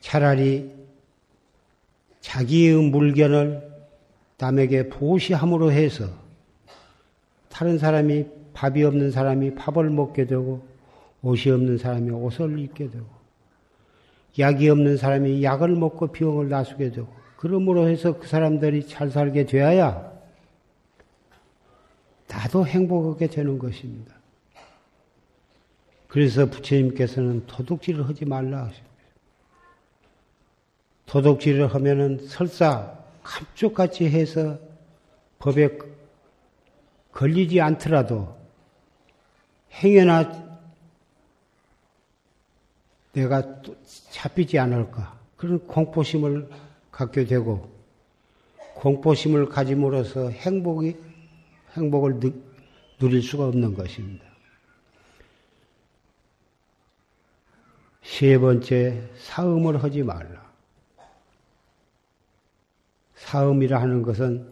차라리 0.00 0.70
자기의 2.20 2.76
물건을 2.90 3.66
남에게 4.36 4.90
보시함으로 4.90 5.72
해서 5.72 6.06
다른 7.48 7.78
사람이 7.78 8.37
밥이 8.58 8.82
없는 8.82 9.12
사람이 9.12 9.54
밥을 9.54 9.88
먹게 9.88 10.26
되고 10.26 10.66
옷이 11.22 11.52
없는 11.52 11.78
사람이 11.78 12.10
옷을 12.10 12.58
입게 12.58 12.90
되고 12.90 13.06
약이 14.36 14.68
없는 14.68 14.96
사람이 14.96 15.44
약을 15.44 15.76
먹고 15.76 16.08
병을 16.08 16.48
나수게 16.48 16.90
되고 16.90 17.06
그러므로 17.36 17.88
해서 17.88 18.18
그 18.18 18.26
사람들이 18.26 18.88
잘 18.88 19.10
살게 19.10 19.46
되어야 19.46 20.12
나도 22.26 22.66
행복하게 22.66 23.28
되는 23.28 23.60
것입니다. 23.60 24.12
그래서 26.08 26.46
부처님께서는 26.46 27.46
도둑질을 27.46 28.08
하지 28.08 28.24
말라 28.24 28.64
하십니다. 28.64 28.88
도둑질을 31.06 31.72
하면은 31.74 32.18
설사 32.26 32.98
감쪽같이 33.22 34.06
해서 34.06 34.58
법에 35.38 35.78
걸리지 37.12 37.60
않더라도 37.60 38.37
행여나 39.72 40.48
내가 43.12 43.62
잡히지 44.10 44.58
않을까 44.58 45.18
그런 45.36 45.66
공포심을 45.66 46.48
갖게 46.90 47.24
되고 47.24 47.70
공포심을 48.74 49.48
가짐으로써 49.48 50.30
행복이 50.30 50.96
행복을 51.76 52.20
누, 52.20 52.32
누릴 52.98 53.22
수가 53.22 53.46
없는 53.46 53.74
것입니다. 53.74 54.24
세 58.02 58.38
번째, 58.38 59.02
사음을 59.18 59.82
하지 59.82 60.02
말라. 60.02 60.48
사음이라 63.16 63.80
하는 63.80 64.02
것은 64.02 64.50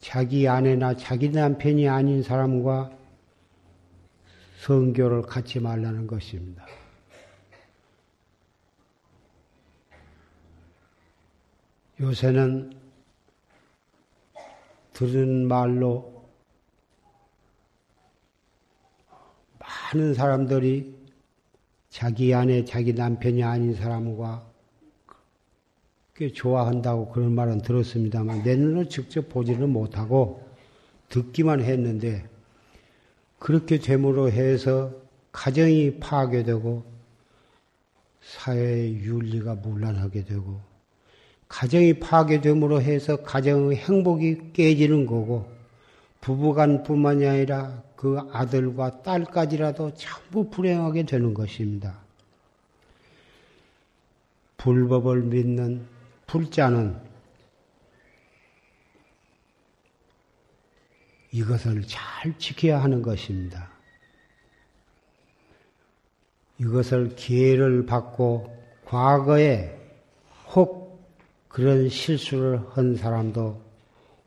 자기 0.00 0.46
아내나 0.46 0.96
자기 0.96 1.30
남편이 1.30 1.88
아닌 1.88 2.22
사람과 2.22 2.90
성교를 4.60 5.22
갖지 5.22 5.58
말라는 5.58 6.06
것입니다. 6.06 6.66
요새는 11.98 12.78
들은 14.92 15.48
말로 15.48 16.28
많은 19.58 20.12
사람들이 20.12 20.94
자기 21.88 22.34
아내, 22.34 22.64
자기 22.64 22.92
남편이 22.92 23.42
아닌 23.42 23.74
사람과 23.74 24.46
꽤 26.14 26.30
좋아한다고 26.30 27.12
그런 27.12 27.32
말은 27.32 27.62
들었습니다만 27.62 28.42
내 28.42 28.56
눈으로 28.56 28.88
직접 28.88 29.28
보지는 29.30 29.70
못하고 29.70 30.46
듣기만 31.08 31.62
했는데 31.62 32.28
그렇게 33.40 33.78
됨으로 33.78 34.30
해서 34.30 34.92
가정이 35.32 35.98
파괴되고 35.98 36.84
사회의 38.22 38.94
윤리가 38.96 39.54
문란하게 39.56 40.24
되고 40.24 40.60
가정이 41.48 41.94
파괴됨으로 41.94 42.80
해서 42.82 43.16
가정의 43.22 43.78
행복이 43.78 44.52
깨지는 44.52 45.06
거고 45.06 45.50
부부간뿐만이 46.20 47.26
아니라 47.26 47.82
그 47.96 48.18
아들과 48.30 49.02
딸까지라도 49.02 49.94
전부 49.94 50.50
불행하게 50.50 51.06
되는 51.06 51.32
것입니다. 51.32 51.98
불법을 54.58 55.22
믿는 55.22 55.86
불자는 56.26 57.09
이것을 61.32 61.82
잘 61.86 62.36
지켜야 62.38 62.82
하는 62.82 63.02
것입니다. 63.02 63.68
이것을 66.58 67.14
기회를 67.14 67.86
받고 67.86 68.54
과거에 68.84 69.76
혹 70.48 71.08
그런 71.48 71.88
실수를 71.88 72.60
한 72.70 72.96
사람도 72.96 73.60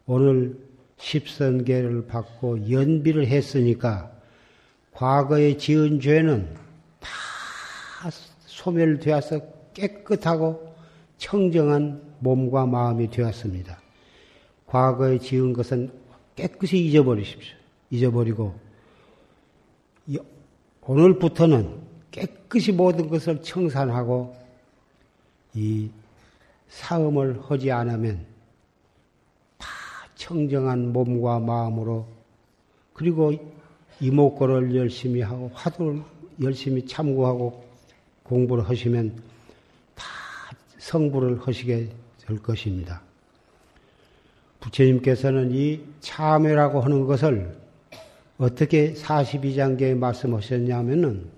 오늘 0.06 0.58
십선계를 0.98 2.08
받고 2.08 2.72
연비를 2.72 3.28
했으니까 3.28 4.12
과거에 4.92 5.58
지은 5.58 6.00
죄는 6.00 6.56
다 7.00 7.10
소멸되어서 8.46 9.40
깨끗하고 9.74 10.76
청정한 11.18 12.02
몸과 12.20 12.66
마음이 12.66 13.10
되었습니다. 13.10 13.80
과거에 14.66 15.20
지은 15.20 15.54
것은 15.54 16.03
깨끗이 16.36 16.78
잊어버리십시오. 16.86 17.56
잊어버리고 17.90 18.60
오늘부터는 20.82 21.82
깨끗이 22.12 22.72
모든 22.72 23.10
것을 23.10 23.42
청산하고 23.42 24.36
이 25.54 25.90
사음을 26.70 27.42
하지 27.44 27.72
않으면 27.72 28.26
청정한 30.16 30.92
몸과 30.92 31.40
마음으로 31.40 32.08
그리고 32.94 33.34
이목구를 34.00 34.76
열심히 34.76 35.22
하고 35.22 35.52
화두를 35.54 36.02
열심히 36.42 36.86
참고하고 36.86 37.64
공부를 38.24 38.68
하시면 38.68 39.22
다 39.96 40.06
성부를 40.78 41.40
하시게 41.46 41.90
될 42.26 42.42
것입니다. 42.42 43.02
부처님께서는 44.64 45.52
이 45.52 45.82
참회라고 46.00 46.82
하는 46.82 47.06
것을 47.06 47.56
어떻게 48.38 48.94
42장계에 48.94 49.96
말씀하셨냐면은 49.96 51.30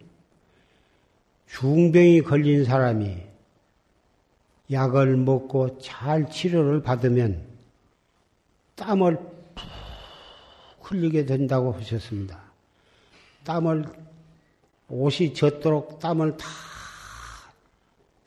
중병이 1.48 2.22
걸린 2.22 2.66
사람이 2.66 3.18
약을 4.72 5.18
먹고 5.18 5.80
잘 5.80 6.30
치료를 6.30 6.82
받으면 6.82 7.42
땀을 8.76 9.18
푹 9.18 10.92
흘리게 10.92 11.26
된다고 11.26 11.72
하셨습니다. 11.74 12.40
땀을 13.44 13.86
옷이 14.90 15.34
젖도록 15.34 16.00
땀을 16.00 16.38
다 16.38 16.46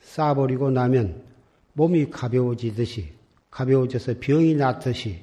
싸버리고 0.01 0.71
나면 0.71 1.21
몸이 1.73 2.09
가벼워지듯이 2.09 3.18
가벼워져서 3.51 4.15
병이 4.19 4.55
낫듯이 4.55 5.21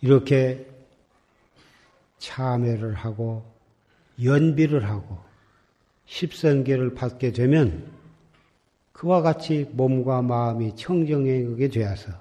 이렇게 0.00 0.66
참회를 2.18 2.94
하고 2.94 3.44
연비를 4.22 4.88
하고 4.88 5.18
십선계를 6.06 6.94
받게 6.94 7.32
되면 7.32 7.90
그와 8.92 9.22
같이 9.22 9.68
몸과 9.72 10.22
마음이 10.22 10.76
청정하게 10.76 11.68
되어서 11.68 12.12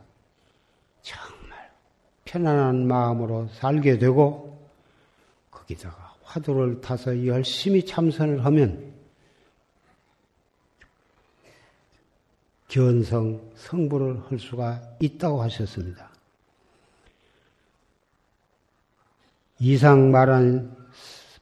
정말 1.02 1.72
편안한 2.26 2.88
마음으로 2.88 3.48
살게 3.50 3.98
되고 3.98 4.60
거기다가 5.50 6.16
화두를 6.24 6.82
타서 6.82 7.26
열심히 7.26 7.86
참선을 7.86 8.46
하면 8.46 8.91
견성, 12.72 13.52
성불을 13.56 14.22
할 14.30 14.40
수가 14.40 14.82
있다고 15.02 15.42
하셨습니다. 15.44 16.10
이상 19.60 20.10
말한 20.10 20.74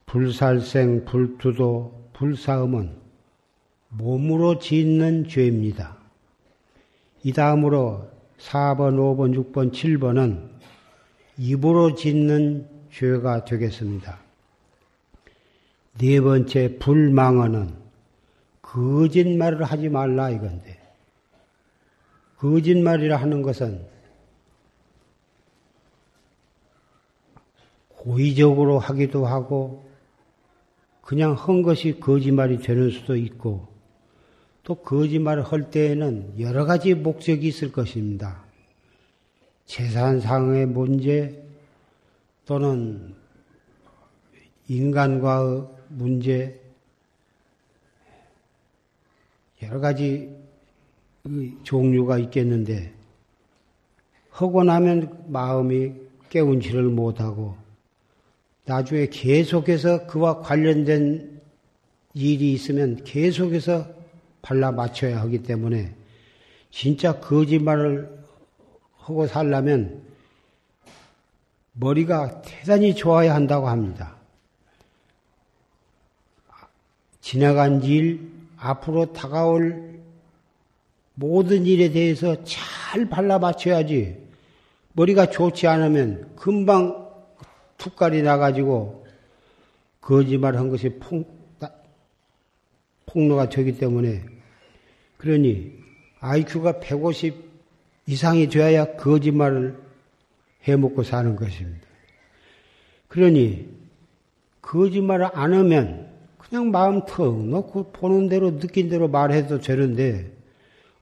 불살생, 0.08 1.06
불투도, 1.06 2.10
불사음은 2.14 2.98
몸으로 3.90 4.58
짓는 4.58 5.28
죄입니다. 5.28 5.98
이 7.22 7.32
다음으로 7.32 8.10
4번, 8.40 8.96
5번, 8.96 9.54
6번, 9.54 9.72
7번은 9.72 10.50
입으로 11.38 11.94
짓는 11.94 12.68
죄가 12.92 13.46
되겠습니다. 13.46 14.18
네 16.00 16.20
번째, 16.22 16.80
불망언은 16.80 17.76
거짓말을 18.64 19.64
하지 19.64 19.90
말라 19.90 20.32
이건데, 20.32 20.79
거짓말이라 22.40 23.18
하는 23.18 23.42
것은 23.42 23.86
고의적으로 27.90 28.80
하기도 28.80 29.26
하고 29.26 29.90
그냥 31.02 31.34
한 31.34 31.64
것이 31.64 32.00
거짓말이 32.00 32.60
되는 32.60 32.90
수도 32.92 33.18
있고 33.18 33.68
또 34.64 34.76
거짓말을 34.76 35.44
할 35.44 35.70
때에는 35.70 36.40
여러 36.40 36.66
가지 36.66 36.94
목적이 36.94 37.48
있을 37.48 37.72
것입니다. 37.72 38.44
재산상의 39.66 40.68
문제 40.68 41.44
또는 42.46 43.16
인간과의 44.68 45.68
문제 45.90 46.62
여러 49.62 49.80
가지 49.80 50.39
종류가 51.64 52.18
있겠는데 52.20 52.94
하고 54.32 54.64
나면 54.64 55.26
마음이 55.28 55.94
깨운지를 56.30 56.84
못하고 56.84 57.58
나중에 58.66 59.08
계속해서 59.08 60.06
그와 60.08 60.40
관련된 60.40 61.42
일이 62.14 62.54
있으면 62.54 63.04
계속해서 63.04 63.88
발라 64.42 64.72
맞춰야 64.72 65.20
하기 65.22 65.44
때문에 65.44 65.94
진짜 66.72 67.20
거짓말을 67.20 68.20
하고 68.98 69.28
살려면 69.28 70.04
머리가 71.74 72.42
대단히 72.42 72.94
좋아야 72.94 73.34
한다고 73.34 73.68
합니다. 73.70 74.16
지나간 77.22 77.84
일, 77.84 78.32
앞으로 78.58 79.14
다가올 79.14 79.89
모든 81.20 81.66
일에 81.66 81.92
대해서 81.92 82.38
잘 82.46 83.10
발라 83.10 83.40
맞춰야지. 83.40 84.16
머리가 84.94 85.30
좋지 85.30 85.68
않으면 85.68 86.34
금방 86.38 87.10
툭갈이 87.78 88.22
나가지고 88.22 89.06
거짓말 90.00 90.56
한 90.56 90.70
것이 90.70 90.90
폭, 90.98 91.28
폭로가 93.06 93.50
되기 93.50 93.78
때문에 93.78 94.24
그러니 95.18 95.74
IQ가 96.22 96.80
150 96.80 97.36
이상이 98.08 98.48
되어야 98.48 98.96
거짓말을 98.96 99.78
해먹고 100.64 101.04
사는 101.04 101.36
것입니다. 101.36 101.86
그러니 103.10 103.68
거짓말을 104.62 105.30
안 105.34 105.54
하면 105.54 106.08
그냥 106.38 106.72
마음 106.72 107.06
턱 107.06 107.46
놓고 107.46 107.92
보는 107.92 108.30
대로 108.30 108.58
느낀 108.58 108.88
대로 108.88 109.10
말해도 109.10 109.60
되는데 109.60 110.39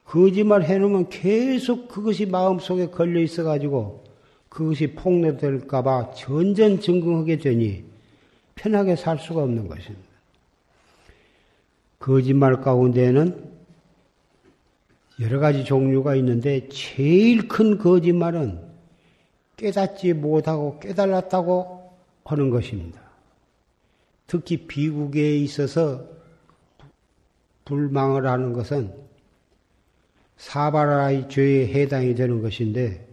거짓말 0.08 0.64
해놓으면 0.64 1.10
계속 1.10 1.90
그것이 1.90 2.26
마음속에 2.26 2.88
걸려 2.88 3.20
있어가지고 3.20 4.06
그것이 4.48 4.94
폭로될까봐 4.94 6.12
전전긍긍하게 6.12 7.38
되니 7.38 7.84
편하게 8.56 8.96
살 8.96 9.20
수가 9.20 9.44
없는 9.44 9.68
것입니다. 9.68 10.08
거짓말 12.00 12.62
가운데에는 12.62 13.52
여러 15.20 15.40
가지 15.40 15.66
종류가 15.66 16.16
있는데 16.16 16.70
제일 16.70 17.50
큰 17.50 17.78
거짓말은 17.78 18.62
깨닫지 19.58 20.14
못하고 20.14 20.80
깨달았다고 20.80 21.92
하는 22.24 22.50
것입니다. 22.50 23.02
특히 24.26 24.68
비국에 24.68 25.38
있어서 25.38 26.06
불망을 27.66 28.26
하는 28.26 28.54
것은 28.54 29.07
사바라의 30.38 31.30
죄에 31.30 31.68
해당이 31.68 32.16
되는 32.16 32.42
것인데 32.42 33.06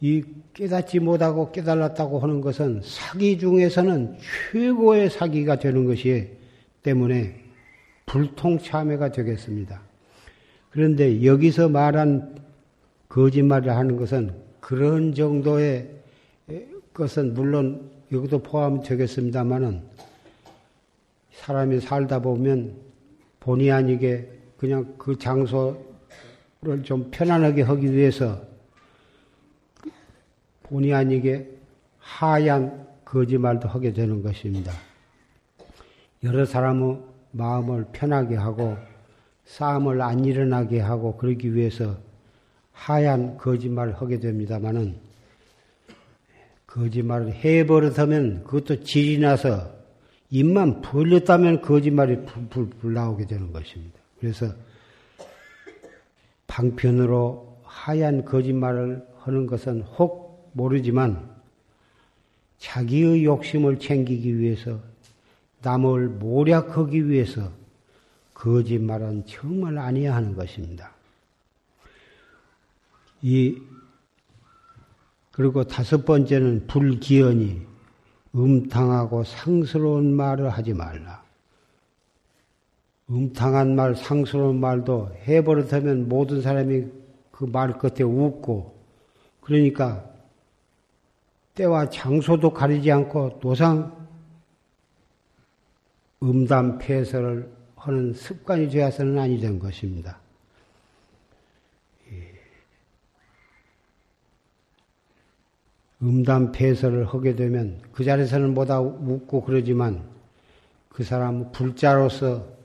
이 0.00 0.22
깨닫지 0.54 1.00
못하고 1.00 1.50
깨달았다고 1.50 2.20
하는 2.20 2.40
것은 2.40 2.82
사기 2.84 3.38
중에서는 3.38 4.16
최고의 4.52 5.10
사기가 5.10 5.58
되는 5.58 5.84
것이 5.84 6.30
때문에 6.82 7.44
불통참회가 8.06 9.10
되겠습니다. 9.10 9.82
그런데 10.70 11.24
여기서 11.24 11.68
말한 11.68 12.36
거짓말을 13.08 13.74
하는 13.74 13.96
것은 13.96 14.34
그런 14.60 15.14
정도의 15.14 15.90
것은 16.94 17.34
물론 17.34 17.90
여기도 18.12 18.38
포함되겠습니다만은 18.40 19.82
사람이 21.32 21.80
살다 21.80 22.20
보면 22.20 22.76
본의 23.40 23.72
아니게 23.72 24.37
그냥 24.58 24.94
그 24.98 25.16
장소를 25.16 26.82
좀 26.84 27.10
편안하게 27.10 27.62
하기 27.62 27.92
위해서 27.92 28.42
본의 30.64 30.92
아니게 30.92 31.48
하얀 31.98 32.86
거짓말도 33.04 33.68
하게 33.68 33.92
되는 33.92 34.22
것입니다. 34.22 34.72
여러 36.24 36.44
사람의 36.44 36.98
마음을 37.30 37.86
편하게 37.92 38.34
하고 38.36 38.76
싸움을 39.44 40.02
안 40.02 40.24
일어나게 40.24 40.80
하고 40.80 41.16
그러기 41.16 41.54
위해서 41.54 41.96
하얀 42.72 43.38
거짓말을 43.38 43.94
하게 43.94 44.18
됩니다만은 44.18 44.96
거짓말을 46.66 47.32
해버릇하면 47.32 48.44
그것도 48.44 48.82
질이 48.82 49.18
나서 49.18 49.72
입만 50.30 50.82
벌렸다면 50.82 51.62
거짓말이 51.62 52.24
불불 52.50 52.92
나오게 52.92 53.26
되는 53.26 53.52
것입니다. 53.52 53.98
그래서 54.20 54.52
방편으로 56.46 57.60
하얀 57.64 58.24
거짓말을 58.24 59.06
하는 59.20 59.46
것은 59.46 59.82
혹 59.82 60.50
모르지만 60.52 61.36
자기의 62.58 63.24
욕심을 63.24 63.78
챙기기 63.78 64.38
위해서 64.38 64.80
남을 65.62 66.08
모략하기 66.08 67.08
위해서 67.08 67.52
거짓말은 68.34 69.26
정말 69.26 69.78
아니야 69.78 70.14
하는 70.14 70.34
것입니다. 70.34 70.92
이 73.20 73.60
그리고 75.32 75.64
다섯 75.64 76.04
번째는 76.04 76.66
불기연이 76.66 77.62
음탕하고 78.34 79.24
상스러운 79.24 80.14
말을 80.14 80.50
하지 80.50 80.72
말라. 80.74 81.17
음탕한 83.10 83.74
말, 83.74 83.96
상스러운 83.96 84.60
말도 84.60 85.10
해버릇하면 85.26 86.08
모든 86.08 86.42
사람이 86.42 86.98
그 87.38 87.46
말 87.46 87.78
끝에 87.78 88.02
웃고 88.02 88.74
그러니까 89.40 90.04
때와 91.54 91.88
장소도 91.88 92.52
가리지 92.52 92.90
않고 92.90 93.38
노상 93.40 93.96
음담 96.20 96.78
폐설을 96.78 97.48
하는 97.76 98.12
습관이 98.12 98.68
되어서는 98.68 99.18
아니 99.18 99.38
된 99.38 99.60
것입니다. 99.60 100.18
음담 106.02 106.50
폐설을 106.50 107.06
하게 107.06 107.36
되면 107.36 107.80
그 107.92 108.02
자리에서는 108.02 108.52
뭐다 108.54 108.80
웃고 108.80 109.42
그러지만 109.44 110.02
그 110.88 111.04
사람은 111.04 111.52
불자로서 111.52 112.57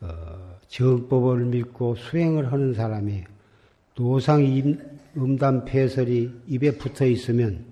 어, 0.00 0.58
정법을 0.68 1.44
믿고 1.46 1.96
수행을 1.96 2.52
하는 2.52 2.74
사람이 2.74 3.24
노상 3.94 4.42
음담 5.16 5.64
폐설이 5.64 6.32
입에 6.46 6.78
붙어 6.78 7.04
있으면 7.04 7.64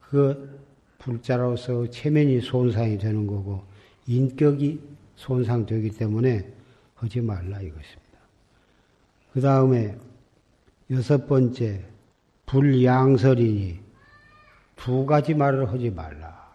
그 0.00 0.60
불자로서 0.98 1.90
체면이 1.90 2.40
손상이 2.40 2.98
되는 2.98 3.26
거고 3.26 3.64
인격이 4.06 4.80
손상되기 5.16 5.90
때문에 5.90 6.52
하지 6.94 7.20
말라 7.20 7.60
이것입니다. 7.60 8.18
그 9.32 9.40
다음에 9.40 9.96
여섯 10.90 11.26
번째 11.26 11.84
불양설이니 12.46 13.80
두 14.76 15.06
가지 15.06 15.34
말을 15.34 15.70
하지 15.70 15.90
말라. 15.90 16.52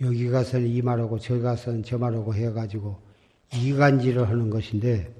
여기 0.00 0.28
가서는 0.28 0.66
이 0.66 0.80
말하고 0.80 1.18
저기 1.18 1.42
가서는 1.42 1.82
저 1.82 1.98
말하고 1.98 2.34
해가지고 2.34 3.09
이간질을 3.54 4.28
하는 4.28 4.50
것인데 4.50 5.12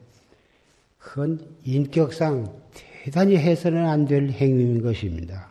그건 0.98 1.40
인격상 1.64 2.52
대단히 3.04 3.36
해서는 3.36 3.86
안 3.86 4.06
될 4.06 4.30
행위인 4.30 4.82
것입니다. 4.82 5.48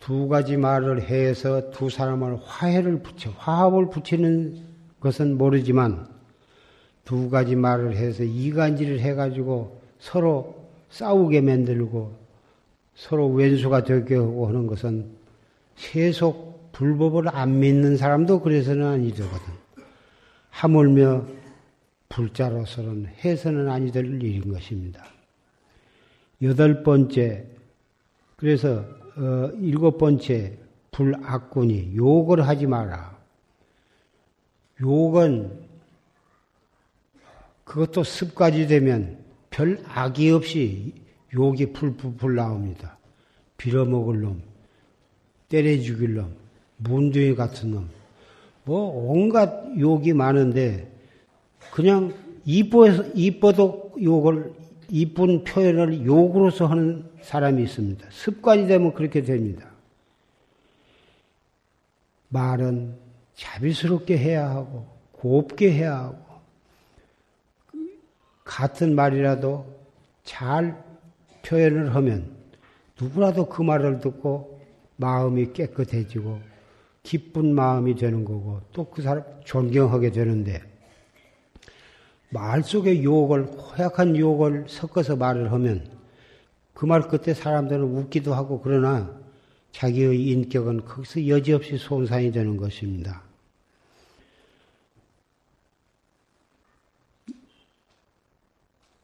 두 0.00 0.28
가지 0.28 0.56
말을 0.56 1.02
해서 1.02 1.70
두 1.70 1.90
사람을 1.90 2.38
화해를 2.42 3.02
붙여, 3.02 3.30
화합을 3.30 3.90
붙이는 3.90 4.64
것은 4.98 5.38
모르지만 5.38 6.08
두 7.04 7.30
가지 7.30 7.54
말을 7.54 7.96
해서 7.96 8.22
이간질을 8.24 9.00
해가지고 9.00 9.80
서로 9.98 10.68
싸우게 10.90 11.42
만들고 11.42 12.18
서로 12.94 13.28
왼수가 13.28 13.84
되게 13.84 14.16
하고 14.16 14.48
하는 14.48 14.66
것은 14.66 15.10
세속 15.76 16.72
불법을 16.72 17.28
안 17.28 17.60
믿는 17.60 17.96
사람도 17.96 18.40
그래서는 18.40 18.86
아니 18.86 19.12
되거든. 19.12 19.59
하물며 20.50 21.26
불자로서는 22.08 23.06
해서는 23.24 23.68
아니 23.68 23.90
될 23.90 24.06
일인 24.06 24.52
것입니다. 24.52 25.04
여덟 26.42 26.82
번째, 26.82 27.46
그래서 28.36 28.84
어, 29.16 29.50
일곱 29.60 29.98
번째 29.98 30.58
불악군이 30.90 31.96
욕을 31.96 32.46
하지 32.46 32.66
마라. 32.66 33.18
욕은 34.80 35.68
그것도 37.64 38.02
습관이 38.02 38.66
되면 38.66 39.18
별 39.50 39.82
악이 39.86 40.30
없이 40.30 40.94
욕이 41.34 41.72
풀풀풀 41.72 42.34
나옵니다. 42.34 42.98
빌어먹을 43.56 44.20
놈, 44.20 44.42
때려 45.48 45.80
죽일 45.80 46.14
놈, 46.14 46.34
문둥이 46.78 47.34
같은 47.34 47.72
놈, 47.72 47.88
뭐 48.70 49.10
온갖 49.10 49.64
욕이 49.76 50.12
많은데 50.12 50.88
그냥 51.72 52.14
이뻐서 52.44 53.02
이뻐도 53.16 53.94
욕을 54.00 54.52
이쁜 54.88 55.42
표현을 55.42 56.06
욕으로서 56.06 56.66
하는 56.66 57.04
사람이 57.20 57.64
있습니다. 57.64 58.06
습관이 58.10 58.68
되면 58.68 58.94
그렇게 58.94 59.22
됩니다. 59.22 59.68
말은 62.28 62.94
자비스럽게 63.34 64.16
해야 64.16 64.48
하고 64.48 64.86
곱게 65.10 65.72
해야 65.72 65.96
하고 65.98 66.18
같은 68.44 68.94
말이라도 68.94 69.66
잘 70.22 70.80
표현을 71.44 71.96
하면 71.96 72.36
누구라도 73.00 73.48
그 73.48 73.62
말을 73.62 73.98
듣고 73.98 74.60
마음이 74.94 75.54
깨끗해지고 75.54 76.49
기쁜 77.02 77.54
마음이 77.54 77.94
되는 77.96 78.24
거고 78.24 78.60
또 78.72 78.90
그 78.90 79.02
사람 79.02 79.24
존경하게 79.44 80.10
되는데 80.10 80.62
말 82.30 82.62
속에 82.62 83.02
욕을 83.02 83.44
호약한 83.46 84.16
욕을 84.16 84.66
섞어서 84.68 85.16
말을 85.16 85.50
하면 85.52 85.88
그 86.74 86.86
말 86.86 87.02
끝에 87.08 87.34
사람들은 87.34 87.82
웃기도 87.82 88.32
하고 88.34 88.60
그러나 88.62 89.18
자기의 89.72 90.28
인격은 90.28 90.84
거기서 90.84 91.28
여지없이 91.28 91.76
손상이 91.76 92.32
되는 92.32 92.56
것입니다. 92.56 93.22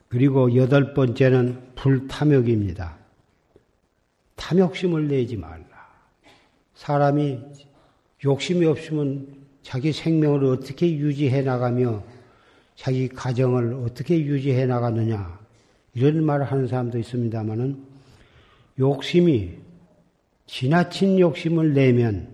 그리고 0.09 0.55
여덟 0.57 0.95
번째는 0.95 1.75
불탐욕입니다. 1.75 2.97
탐욕심을 4.37 5.09
내지 5.09 5.37
말라. 5.37 5.67
사람이 6.75 7.41
욕심이 8.27 8.67
없으면 8.67 9.29
자기 9.63 9.93
생명을 9.93 10.45
어떻게 10.45 10.93
유지해 10.93 11.43
나가며 11.43 12.03
자기 12.75 13.09
가정을 13.09 13.75
어떻게 13.85 14.21
유지해 14.21 14.67
나가느냐 14.67 15.39
이런 15.95 16.25
말을 16.25 16.45
하는 16.45 16.67
사람도 16.67 16.99
있습니다만은 16.99 17.85
욕심이 18.81 19.55
지나친 20.47 21.21
욕심을 21.21 21.73
내면 21.73 22.29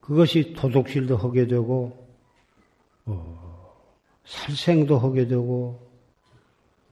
그것이 0.00 0.54
도둑질도 0.54 1.16
하게 1.16 1.46
되고 1.46 2.06
어, 3.06 3.72
살생도 4.24 4.98
하게 4.98 5.28
되고 5.28 5.80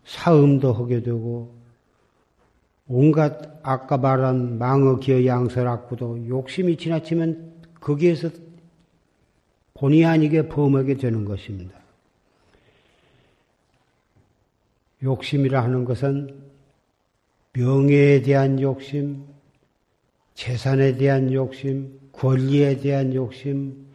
사음도 0.04 0.72
하게 0.72 1.02
되고 1.02 1.52
온갖 2.86 3.58
아까 3.62 3.96
말한 3.98 4.58
망어 4.58 4.96
기어 4.98 5.26
양설 5.26 5.66
악구도 5.66 6.28
욕심이 6.28 6.76
지나치면 6.76 7.51
거기에서 7.82 8.30
본의 9.74 10.04
아니게 10.04 10.48
범하게 10.48 10.96
되는 10.96 11.24
것입니다. 11.24 11.74
욕심이라 15.02 15.62
하는 15.62 15.84
것은 15.84 16.42
명예에 17.52 18.22
대한 18.22 18.60
욕심, 18.60 19.24
재산에 20.34 20.96
대한 20.96 21.32
욕심, 21.32 21.98
권리에 22.12 22.76
대한 22.76 23.12
욕심, 23.14 23.86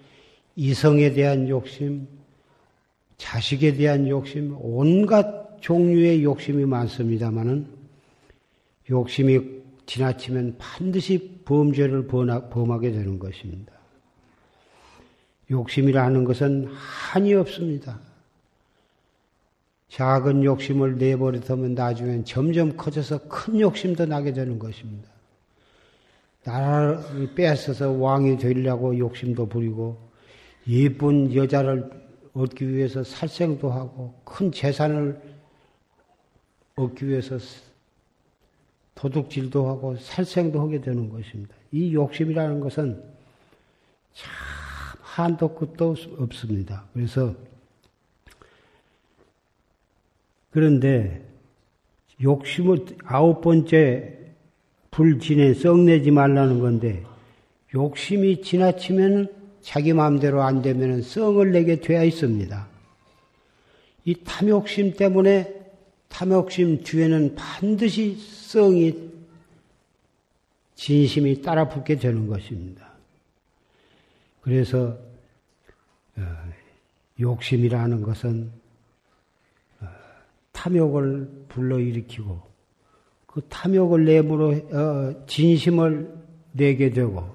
이성에 0.57 1.13
대한 1.13 1.47
욕심, 1.47 2.07
자식에 3.15 3.73
대한 3.73 4.07
욕심, 4.07 4.55
온갖 4.59 5.59
종류의 5.61 6.23
욕심이 6.23 6.65
많습니다만은 6.65 7.67
욕심이 8.89 9.39
지나치면 9.85 10.55
반드시 10.57 11.39
범죄를 11.45 12.07
범하게 12.07 12.91
되는 12.91 13.17
것입니다. 13.17 13.76
욕심이라 15.49 16.03
하는 16.03 16.23
것은 16.23 16.67
한이 16.67 17.33
없습니다. 17.33 17.99
작은 19.89 20.43
욕심을 20.43 20.97
내버리면 20.97 21.73
나중엔 21.73 22.25
점점 22.25 22.75
커져서 22.75 23.29
큰 23.29 23.59
욕심도 23.59 24.05
나게 24.05 24.33
되는 24.33 24.59
것입니다. 24.59 25.09
나라를 26.43 27.33
빼앗아서 27.35 27.91
왕이 27.91 28.37
되려고 28.37 28.97
욕심도 28.97 29.47
부리고 29.47 29.97
예쁜 30.67 31.33
여자를 31.33 31.89
얻기 32.33 32.69
위해서 32.73 33.03
살생도 33.03 33.69
하고 33.69 34.13
큰 34.23 34.51
재산을 34.51 35.19
얻기 36.75 37.07
위해서 37.07 37.37
도둑질도 38.95 39.67
하고 39.67 39.95
살생도 39.97 40.59
하게 40.59 40.81
되는 40.81 41.09
것입니다. 41.09 41.55
이 41.71 41.93
욕심이라는 41.93 42.59
것은 42.59 43.03
참 44.13 44.56
한도 45.23 45.55
끝도 45.55 45.95
없습니다. 46.19 46.85
그래서 46.93 47.33
그런데 50.51 51.25
욕심을 52.21 52.85
아홉 53.03 53.41
번째 53.41 54.15
불진에 54.91 55.55
썩내지 55.55 56.11
말라는 56.11 56.59
건데 56.59 57.03
욕심이 57.73 58.41
지나치면 58.41 59.33
자기 59.61 59.93
마음대로 59.93 60.43
안 60.43 60.61
되면 60.61 61.01
썩을 61.01 61.51
내게 61.51 61.79
되어 61.79 62.03
있습니다. 62.03 62.67
이 64.05 64.15
탐욕심 64.23 64.93
때문에 64.95 65.53
탐욕심 66.09 66.83
뒤에는 66.83 67.35
반드시 67.35 68.15
성이 68.15 68.95
진심이 70.75 71.41
따라 71.41 71.67
붙게 71.67 71.97
되는 71.97 72.27
것입니다. 72.27 72.87
그래서 74.41 74.87
어, 74.89 75.06
욕심이라는 77.19 78.01
것은 78.01 78.51
탐욕을 80.51 81.45
불러일으키고 81.49 82.41
그 83.25 83.41
탐욕을 83.49 84.05
내므로 84.05 84.49
어, 84.49 85.25
진심을 85.27 86.11
내게 86.53 86.89
되고 86.89 87.27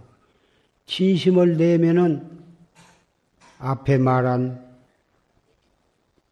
진심을 0.86 1.56
내면은 1.56 2.28
앞에 3.58 3.98
말한 3.98 4.60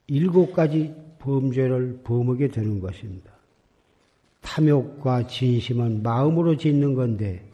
일곱 0.08 0.52
가지 0.52 0.92
범죄를 1.20 2.00
범하게 2.02 2.48
되는 2.48 2.80
것입니다. 2.80 3.30
탐욕과 4.40 5.28
진심은 5.28 6.02
마음으로 6.02 6.56
짓는 6.56 6.94
건데 6.94 7.48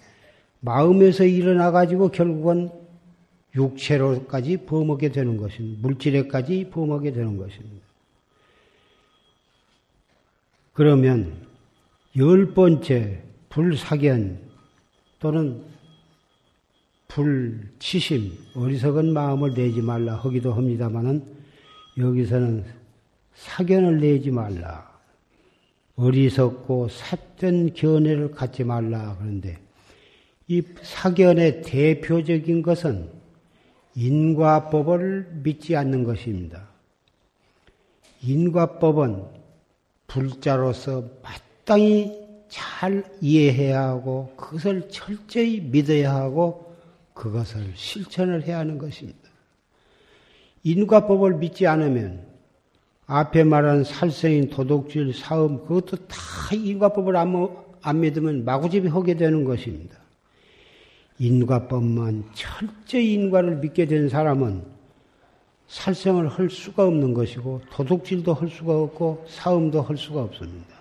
마음에서 0.61 1.25
일어나 1.25 1.71
가지고 1.71 2.09
결국은 2.09 2.71
육체로까지 3.57 4.59
범하게 4.59 5.11
되는 5.11 5.37
것입니다. 5.37 5.81
물질에까지 5.83 6.69
범하게 6.71 7.13
되는 7.13 7.37
것입니다. 7.37 7.87
그러면 10.73 11.35
열 12.17 12.53
번째 12.53 13.23
불사견 13.49 14.39
또는 15.19 15.65
불치심, 17.09 18.33
어리석은 18.55 19.13
마음을 19.13 19.55
내지 19.55 19.81
말라 19.81 20.17
하기도 20.17 20.53
합니다마는 20.53 21.25
여기서는 21.97 22.65
사견을 23.35 24.01
내지 24.01 24.31
말라. 24.31 24.95
어리석고 25.97 26.89
삿된 26.91 27.73
견해를 27.73 28.33
갖지 28.33 28.65
말라 28.65 29.17
그런데 29.19 29.59
이 30.47 30.63
사견의 30.83 31.63
대표적인 31.63 32.61
것은 32.61 33.16
인과법을 33.97 35.41
믿지 35.43 35.75
않는 35.75 36.05
것입니다. 36.05 36.69
인과법은 38.23 39.25
불자로서 40.07 41.05
마땅히 41.23 42.27
잘 42.49 43.05
이해해야 43.21 43.83
하고 43.83 44.33
그것을 44.37 44.89
철저히 44.91 45.61
믿어야 45.61 46.15
하고 46.15 46.77
그것을 47.15 47.73
실천을 47.75 48.43
해야 48.43 48.59
하는 48.59 48.79
것입니다. 48.79 49.19
인과법을 50.63 51.37
믿지 51.37 51.67
않으면 51.67 52.27
앞에 53.07 53.45
말한 53.45 53.85
살생인 53.85 54.51
도둑질, 54.51 55.15
사음 55.15 55.65
그것도 55.67 55.97
다 56.07 56.17
인과법을 56.53 57.17
안, 57.17 57.49
안 57.81 58.01
믿으면 58.01 58.45
마구잡이 58.45 58.89
하게 58.89 59.15
되는 59.15 59.45
것입니다. 59.45 59.97
인과법만 61.19 62.25
철저히 62.35 63.15
인과를 63.15 63.57
믿게 63.57 63.87
된 63.87 64.09
사람은 64.09 64.63
살생을 65.69 66.29
할 66.29 66.49
수가 66.51 66.85
없는 66.85 67.15
것이고 67.15 67.63
도둑질도 67.71 68.35
할 68.35 68.49
수가 68.49 68.79
없고 68.83 69.25
사음도 69.29 69.83
할 69.83 69.97
수가 69.97 70.23
없습니다. 70.23 70.77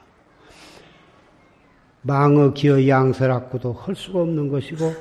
망어 2.02 2.54
기어 2.54 2.88
양설학구도 2.88 3.74
할 3.74 3.96
수가 3.96 4.22
없는 4.22 4.50
것이고 4.50 4.94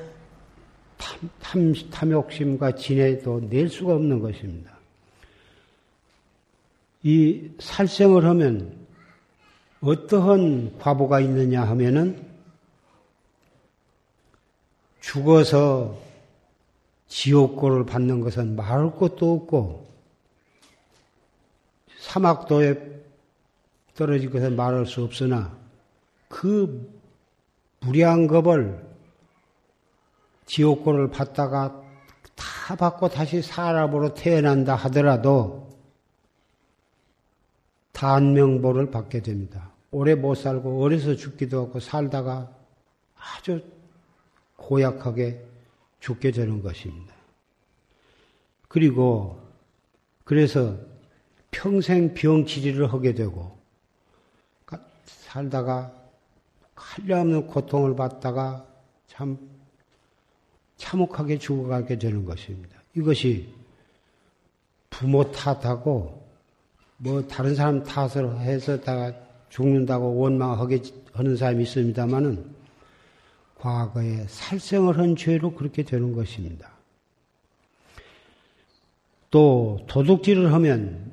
탐, 0.96 1.30
탐, 1.40 1.74
탐욕심과 1.90 2.76
진해도 2.76 3.40
낼 3.50 3.68
수가 3.68 3.94
없는 3.94 4.20
것입니다. 4.20 4.72
이 7.02 7.50
살생을 7.58 8.24
하면 8.24 8.72
어떠한 9.82 10.78
과보가 10.78 11.20
있느냐 11.20 11.62
하면은 11.64 12.33
죽어서 15.04 15.98
지옥고를 17.08 17.84
받는 17.84 18.20
것은 18.20 18.56
말할 18.56 18.96
것도 18.96 19.34
없고 19.34 19.86
사막도에 22.00 23.02
떨어질 23.94 24.30
것은 24.30 24.56
말할 24.56 24.86
수 24.86 25.02
없으나 25.04 25.56
그 26.28 26.90
무량겁을 27.80 28.82
지옥고를 30.46 31.10
받다가 31.10 31.82
다 32.34 32.74
받고 32.74 33.10
다시 33.10 33.42
사람으로 33.42 34.14
태어난다 34.14 34.74
하더라도 34.74 35.68
단명보를 37.92 38.90
받게 38.90 39.20
됩니다. 39.20 39.70
오래 39.90 40.14
못 40.14 40.34
살고 40.34 40.82
어려서 40.82 41.14
죽기도 41.14 41.66
하고 41.66 41.78
살다가 41.78 42.50
아주 43.14 43.62
고약하게 44.64 45.44
죽게 46.00 46.30
되는 46.30 46.62
것입니다. 46.62 47.14
그리고 48.68 49.38
그래서 50.24 50.76
평생 51.50 52.14
병치리를 52.14 52.92
하게 52.92 53.14
되고 53.14 53.56
살다가 55.04 55.92
한량없는 56.74 57.46
고통을 57.46 57.94
받다가 57.94 58.66
참 59.06 59.38
참혹하게 60.76 61.38
죽어가게 61.38 61.98
되는 61.98 62.24
것입니다. 62.24 62.80
이것이 62.94 63.52
부모 64.90 65.30
탓하고 65.30 66.24
뭐 66.96 67.26
다른 67.26 67.54
사람 67.54 67.82
탓을 67.82 68.40
해서 68.40 68.80
다 68.80 69.12
죽는다고 69.50 70.16
원망하게 70.16 70.82
하는 71.12 71.36
사람이 71.36 71.62
있습니다만은 71.64 72.53
과거에 73.64 74.26
살생을 74.28 74.98
한 74.98 75.16
죄로 75.16 75.54
그렇게 75.54 75.84
되는 75.84 76.12
것입니다. 76.12 76.70
또 79.30 79.80
도둑질을 79.86 80.52
하면 80.52 81.12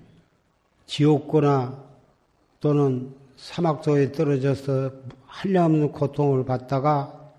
지옥거나 0.86 1.82
또는 2.60 3.16
사막도에 3.38 4.12
떨어져서 4.12 4.92
한량없는 5.26 5.94
고통을 5.94 6.44
받다가 6.44 7.32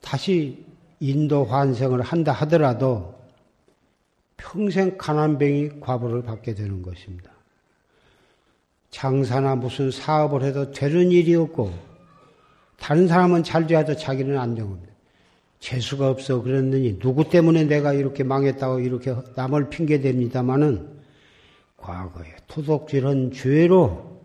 다시 0.00 0.64
인도 0.98 1.44
환생을 1.44 2.00
한다 2.00 2.32
하더라도 2.32 3.14
평생 4.38 4.96
가난뱅이 4.96 5.80
과보를 5.80 6.22
받게 6.22 6.54
되는 6.54 6.80
것입니다. 6.80 7.30
장사나 8.90 9.56
무슨 9.56 9.90
사업을 9.90 10.42
해도 10.42 10.72
되는 10.72 11.10
일이 11.10 11.34
없고 11.34 11.91
다른 12.82 13.06
사람은 13.06 13.44
잘 13.44 13.68
돼야도 13.68 13.94
자기는 13.94 14.36
안 14.36 14.56
되는 14.56 14.76
재수가 15.60 16.10
없어. 16.10 16.42
그랬느니 16.42 16.98
누구 16.98 17.28
때문에 17.28 17.62
내가 17.62 17.92
이렇게 17.92 18.24
망했다고 18.24 18.80
이렇게 18.80 19.14
남을 19.36 19.70
핑계댑니다마는 19.70 20.88
과거에 21.76 22.34
토독질한 22.48 23.30
죄로 23.30 24.20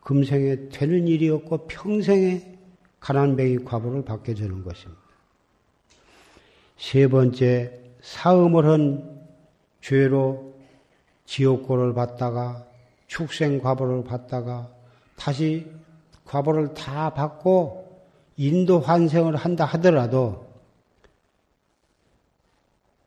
금생에 0.00 0.68
되는 0.70 1.06
일이 1.06 1.30
없고 1.30 1.68
평생에 1.68 2.58
가난뱅이 2.98 3.58
과보를 3.58 4.04
받게 4.04 4.34
되는 4.34 4.64
것입니다. 4.64 5.00
세 6.76 7.06
번째 7.06 7.70
사음을 8.00 8.66
한 8.66 9.20
죄로 9.80 10.56
지옥고를 11.24 11.94
받다가 11.94 12.66
축생 13.06 13.60
과보를 13.60 14.02
받다가 14.02 14.72
다시 15.14 15.70
과보를 16.26 16.74
다 16.74 17.10
받고 17.10 17.86
인도 18.36 18.80
환생을 18.80 19.36
한다 19.36 19.64
하더라도 19.64 20.46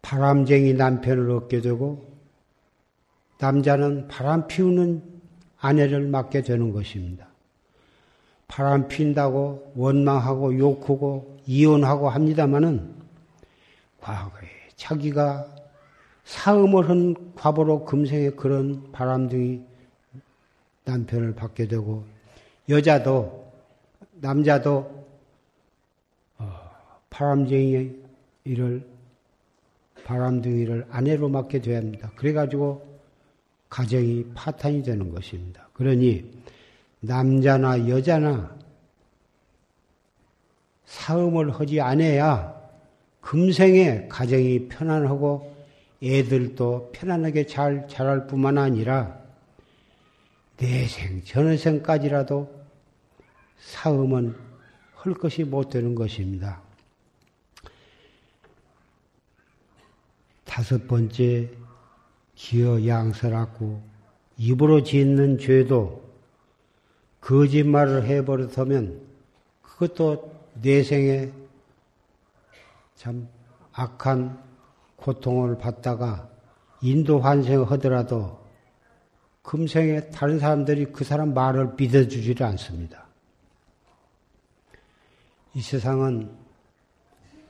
바람쟁이 0.01 0.73
남편을 0.73 1.29
얻게 1.31 1.61
되고 1.61 2.03
남자는 3.39 4.07
바람 4.07 4.47
피우는 4.47 5.03
아내를 5.59 6.07
맡게 6.07 6.41
되는 6.41 6.71
것입니다. 6.71 7.27
바람 8.47 8.87
핀다고 8.87 9.73
원망하고 9.75 10.57
욕하고 10.57 11.37
이혼하고 11.45 12.09
합니다마는 12.09 12.95
과거에 14.01 14.47
자기가 14.75 15.45
사음을 16.23 16.89
한 16.89 17.33
과보로 17.35 17.85
금생에 17.85 18.31
그런 18.31 18.91
바람둥이 18.91 19.61
남편을 20.85 21.35
받게 21.35 21.67
되고 21.67 22.05
여자도 22.69 23.51
남자도 24.13 25.07
어, 26.37 26.71
바람쟁이 27.09 27.95
일을 28.43 28.87
바람둥이를 30.05 30.87
아내로 30.89 31.29
맡게 31.29 31.61
합니다. 31.75 32.11
그래가지고 32.15 32.87
가정이 33.69 34.31
파탄이 34.33 34.83
되는 34.83 35.11
것입니다. 35.13 35.67
그러니 35.73 36.31
남자나 36.99 37.87
여자나 37.87 38.55
사음을 40.85 41.51
하지 41.51 41.79
않아야 41.79 42.59
금생에 43.21 44.07
가정이 44.07 44.67
편안하고 44.69 45.55
애들도 46.01 46.91
편안하게 46.93 47.45
잘 47.45 47.87
자랄 47.87 48.25
뿐만 48.25 48.57
아니라 48.57 49.19
내생, 50.57 51.23
전생까지라도 51.23 52.58
사음은 53.59 54.35
할 54.95 55.13
것이 55.13 55.43
못 55.43 55.69
되는 55.69 55.95
것입니다. 55.95 56.61
다섯 60.43 60.87
번째, 60.87 61.49
기어 62.35 62.85
양설하고 62.87 63.81
입으로 64.37 64.83
짓는 64.83 65.37
죄도 65.37 66.09
거짓말을 67.21 68.05
해버릇하면 68.05 69.01
그것도 69.61 70.33
내생에 70.61 71.31
참 72.95 73.27
악한 73.73 74.41
고통을 74.95 75.57
받다가 75.57 76.29
인도 76.81 77.19
환생을 77.19 77.69
하더라도 77.71 78.39
금생에 79.43 80.09
다른 80.09 80.39
사람들이 80.39 80.85
그 80.91 81.03
사람 81.03 81.33
말을 81.33 81.73
믿어주지를 81.77 82.45
않습니다. 82.47 83.08
이 85.53 85.61
세상은 85.61 86.29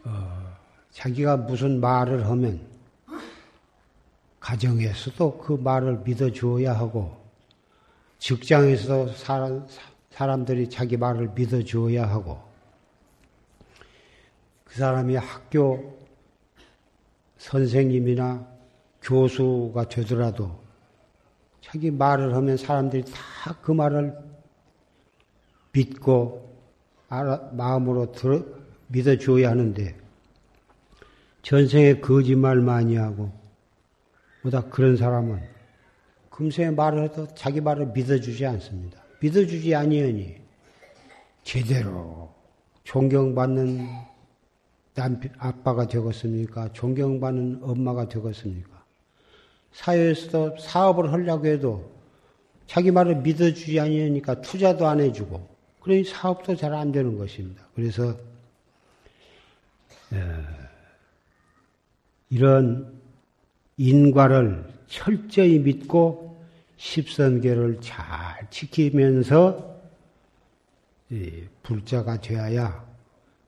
어, 0.05 0.55
자기가 0.91 1.37
무슨 1.37 1.79
말을 1.79 2.25
하면 2.27 2.67
가정에서도 4.39 5.37
그 5.37 5.53
말을 5.53 5.99
믿어주어야 5.99 6.73
하고 6.73 7.17
직장에서도 8.17 9.13
사람, 9.13 9.67
사람들이 10.11 10.69
자기 10.69 10.97
말을 10.97 11.29
믿어주어야 11.35 12.09
하고 12.09 12.41
그 14.63 14.75
사람이 14.75 15.15
학교 15.15 15.97
선생님이나 17.37 18.47
교수가 19.01 19.89
되더라도 19.89 20.59
자기 21.61 21.91
말을 21.91 22.35
하면 22.35 22.57
사람들이 22.57 23.03
다 23.05 23.39
그 23.61 23.71
말을 23.71 24.17
믿고 25.71 26.48
알아, 27.09 27.49
마음으로 27.53 28.11
들어, 28.11 28.43
믿어줘야 28.87 29.49
하는데 29.49 29.95
전생에 31.41 31.99
거짓말 31.99 32.57
많이 32.57 32.95
하고 32.95 33.31
보다 34.41 34.61
그런 34.61 34.95
사람은 34.95 35.41
금생에 36.29 36.71
말을 36.71 37.03
해도 37.03 37.27
자기 37.35 37.59
말을 37.59 37.87
믿어주지 37.87 38.45
않습니다. 38.45 39.01
믿어주지 39.21 39.75
아니하니 39.75 40.35
제대로 41.43 42.33
존경받는 42.83 43.87
남편, 44.93 45.31
아빠가 45.37 45.87
되겠습니까? 45.87 46.71
존경받는 46.73 47.59
엄마가 47.61 48.07
되겠습니까? 48.07 48.83
사회에서도 49.71 50.57
사업을 50.59 51.11
하려고 51.11 51.47
해도 51.47 51.91
자기 52.67 52.91
말을 52.91 53.17
믿어주지 53.17 53.79
아니하니까 53.79 54.41
투자도 54.41 54.87
안 54.87 54.99
해주고 54.99 55.58
그러니 55.89 56.03
사업도 56.03 56.55
잘 56.55 56.71
안 56.75 56.91
되는 56.91 57.17
것입니다. 57.17 57.63
그래서 57.73 58.15
이런 62.29 62.93
인과를 63.77 64.71
철저히 64.85 65.57
믿고 65.57 66.39
십선계를 66.77 67.81
잘 67.81 68.47
지키면서 68.51 69.81
불자가 71.63 72.21
되어야 72.21 72.85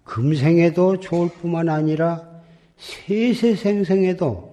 금생에도 0.04 1.00
좋을 1.00 1.30
뿐만 1.30 1.70
아니라 1.70 2.28
세세생생에도 2.78 4.52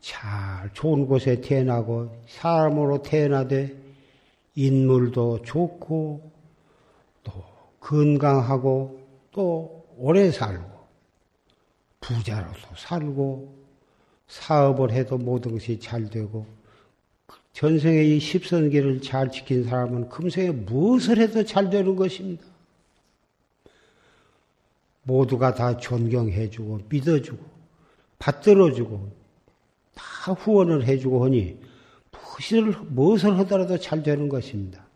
잘 0.00 0.72
좋은 0.72 1.06
곳에 1.06 1.40
태어나고 1.40 2.20
사람으로 2.26 3.02
태어나되 3.02 3.77
인물도 4.58 5.42
좋고 5.42 6.32
또 7.22 7.32
건강하고 7.78 9.00
또 9.30 9.86
오래 9.96 10.32
살고 10.32 10.68
부자로도 12.00 12.74
살고 12.76 13.56
사업을 14.26 14.90
해도 14.90 15.16
모든 15.16 15.52
것이 15.52 15.78
잘 15.78 16.10
되고 16.10 16.44
전생의 17.52 18.16
이 18.16 18.18
십선계를 18.18 19.00
잘 19.00 19.30
지킨 19.30 19.62
사람은 19.62 20.08
금생에 20.08 20.50
무엇을 20.50 21.18
해도 21.18 21.44
잘 21.44 21.70
되는 21.70 21.94
것입니다. 21.94 22.44
모두가 25.04 25.54
다 25.54 25.76
존경해주고 25.76 26.80
믿어주고 26.88 27.44
받들어주고 28.18 29.12
다 29.94 30.32
후원을 30.32 30.84
해주고 30.84 31.24
하니 31.24 31.67
무엇을, 32.38 32.62
무엇을 32.88 33.38
하더라도 33.38 33.78
잘 33.78 34.02
되는 34.02 34.28
것입니다. 34.28 34.86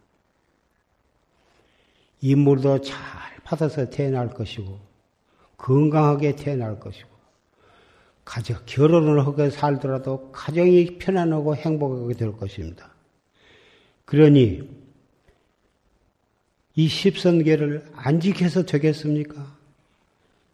인물도 2.21 2.83
잘 2.83 2.97
받아서 3.43 3.91
태어날 3.91 4.31
것이고 4.31 4.79
건강하게 5.57 6.37
태어날 6.37 6.79
것이고 6.79 7.11
가정 8.25 8.59
결혼을 8.65 9.27
하게 9.27 9.51
살더라도 9.51 10.31
가정이 10.31 10.99
편안하고 10.99 11.57
행복하게 11.57 12.15
될 12.15 12.33
것입니다. 12.33 12.93
그러니 14.05 14.63
이 16.75 16.89
십선계를 16.89 17.91
안 17.95 18.21
지켜서 18.21 18.63
되겠습니까? 18.65 19.57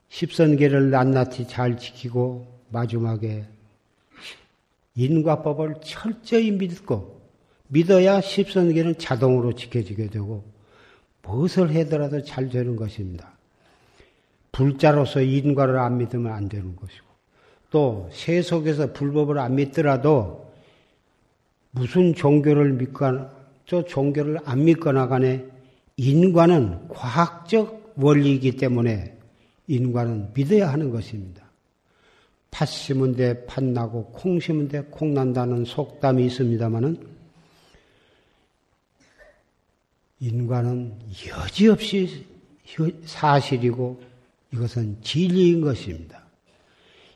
십선계를 0.08 0.90
낱낱이 0.90 1.46
잘 1.48 1.76
지키고 1.76 2.46
마지막에 2.70 3.46
인과법을 4.98 5.76
철저히 5.80 6.50
믿고 6.50 7.20
믿어야 7.68 8.20
십선계는 8.20 8.98
자동으로 8.98 9.52
지켜지게 9.52 10.08
되고 10.08 10.44
무엇을 11.22 11.70
해더라도 11.70 12.24
잘 12.24 12.48
되는 12.48 12.74
것입니다. 12.74 13.32
불자로서 14.50 15.20
인과를 15.22 15.78
안 15.78 15.98
믿으면 15.98 16.32
안 16.32 16.48
되는 16.48 16.74
것이고 16.74 17.06
또 17.70 18.08
세속에서 18.12 18.92
불법을 18.92 19.38
안 19.38 19.54
믿더라도 19.54 20.52
무슨 21.70 22.14
종교를 22.14 22.72
믿거나 22.72 23.30
저 23.66 23.84
종교를 23.84 24.38
안 24.44 24.64
믿거나 24.64 25.06
간에 25.06 25.44
인과는 25.96 26.88
과학적 26.88 27.94
원리이기 27.96 28.56
때문에 28.56 29.16
인과는 29.68 30.30
믿어야 30.34 30.72
하는 30.72 30.90
것입니다. 30.90 31.47
팥 32.50 32.66
심은 32.66 33.14
데 33.14 33.46
팥 33.46 33.64
나고 33.64 34.06
콩 34.06 34.40
심은 34.40 34.68
데 34.68 34.82
콩 34.90 35.14
난다는 35.14 35.64
속담이 35.64 36.26
있습니다만은 36.26 36.96
인과는 40.20 40.94
여지없이 41.28 42.24
사실이고 43.04 44.00
이것은 44.52 44.96
진리인 45.02 45.60
것입니다. 45.60 46.22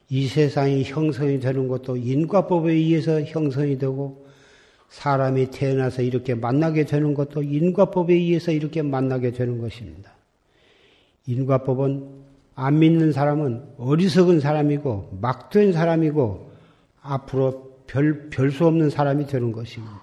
이 0.08 0.28
세상이 0.28 0.84
형성이 0.84 1.40
되는 1.40 1.66
것도 1.68 1.96
인과법에 1.96 2.72
의해서 2.72 3.22
형성이 3.22 3.78
되고 3.78 4.26
사람이 4.90 5.50
태어나서 5.50 6.02
이렇게 6.02 6.34
만나게 6.34 6.84
되는 6.84 7.14
것도 7.14 7.42
인과법에 7.42 8.12
의해서 8.12 8.52
이렇게 8.52 8.82
만나게 8.82 9.32
되는 9.32 9.58
것입니다. 9.58 10.12
인과법은 11.26 12.21
안 12.54 12.78
믿는 12.78 13.12
사람은 13.12 13.74
어리석은 13.78 14.40
사람이고 14.40 15.18
막된 15.20 15.72
사람이고 15.72 16.52
앞으로 17.00 17.72
별, 17.86 18.30
별 18.30 18.50
수 18.50 18.66
없는 18.66 18.90
사람이 18.90 19.26
되는 19.26 19.52
것입니다. 19.52 20.00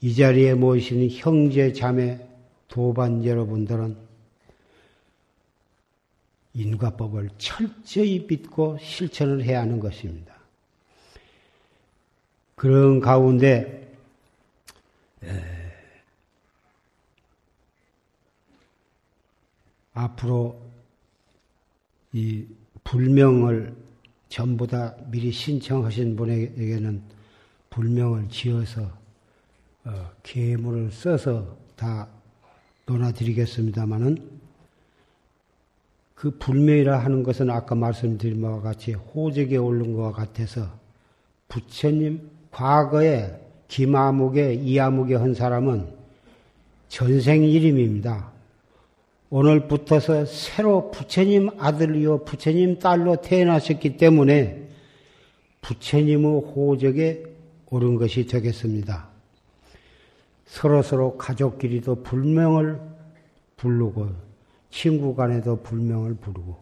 이 0.00 0.14
자리에 0.14 0.54
모이시는 0.54 1.08
형제, 1.10 1.72
자매, 1.72 2.26
도반 2.68 3.24
여러분들은 3.24 3.96
인과법을 6.54 7.30
철저히 7.38 8.26
믿고 8.28 8.78
실천을 8.80 9.44
해야 9.44 9.60
하는 9.60 9.80
것입니다. 9.80 10.34
그런 12.54 13.00
가운데 13.00 13.96
에, 15.22 15.28
앞으로 19.92 20.67
이 22.12 22.46
불명을 22.84 23.74
전부 24.28 24.66
다 24.66 24.94
미리 25.10 25.30
신청하신 25.30 26.16
분에게는 26.16 27.02
불명을 27.70 28.28
지어서 28.28 28.90
어, 29.84 30.10
계물을 30.22 30.90
써서 30.90 31.56
다 31.76 32.08
논하드리겠습니다마는 32.86 34.38
그 36.14 36.36
불명이라 36.38 36.98
하는 36.98 37.22
것은 37.22 37.48
아까 37.48 37.74
말씀드린 37.74 38.42
바와 38.42 38.60
같이 38.60 38.92
호적에 38.92 39.56
오른 39.56 39.94
것과 39.94 40.12
같아서 40.12 40.68
부처님 41.48 42.28
과거에 42.50 43.40
김아묵에 43.68 44.54
이아묵에 44.54 45.14
한 45.14 45.34
사람은 45.34 45.94
전생 46.88 47.44
이름입니다. 47.44 48.32
오늘부터서 49.30 50.24
새로 50.24 50.90
부처님 50.90 51.50
아들이요 51.58 52.24
부처님 52.24 52.78
딸로 52.78 53.16
태어나셨기 53.16 53.98
때문에 53.98 54.68
부처님의 55.60 56.40
호적에 56.40 57.24
오른 57.70 57.96
것이 57.96 58.26
되겠습니다. 58.26 59.08
서로서로 60.46 61.18
가족끼리도 61.18 62.02
불명을 62.02 62.80
부르고 63.56 64.08
친구 64.70 65.14
간에도 65.14 65.62
불명을 65.62 66.14
부르고 66.14 66.56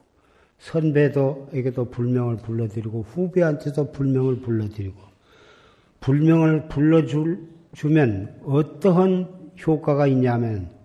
선배도에게도 0.58 1.90
불명을 1.90 2.38
불러드리고 2.38 3.02
후배한테도 3.02 3.92
불명을 3.92 4.40
불러드리고 4.40 4.96
불명을 6.00 6.66
불러주면 6.68 8.40
어떠한 8.44 9.52
효과가 9.64 10.08
있냐면 10.08 10.76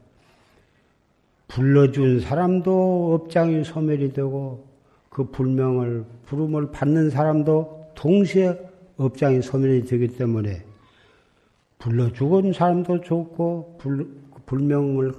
불러준 1.52 2.22
사람도 2.22 3.14
업장이 3.14 3.66
소멸이 3.66 4.14
되고 4.14 4.66
그 5.10 5.26
불명을 5.26 6.06
부름을 6.26 6.72
받는 6.72 7.10
사람도 7.10 7.92
동시에 7.94 8.58
업장이 8.96 9.42
소멸이 9.42 9.84
되기 9.84 10.08
때문에 10.08 10.64
불러 11.78 12.12
죽은 12.14 12.54
사람도 12.54 13.02
좋고 13.02 13.76
불, 13.80 14.08
불명을 14.46 15.14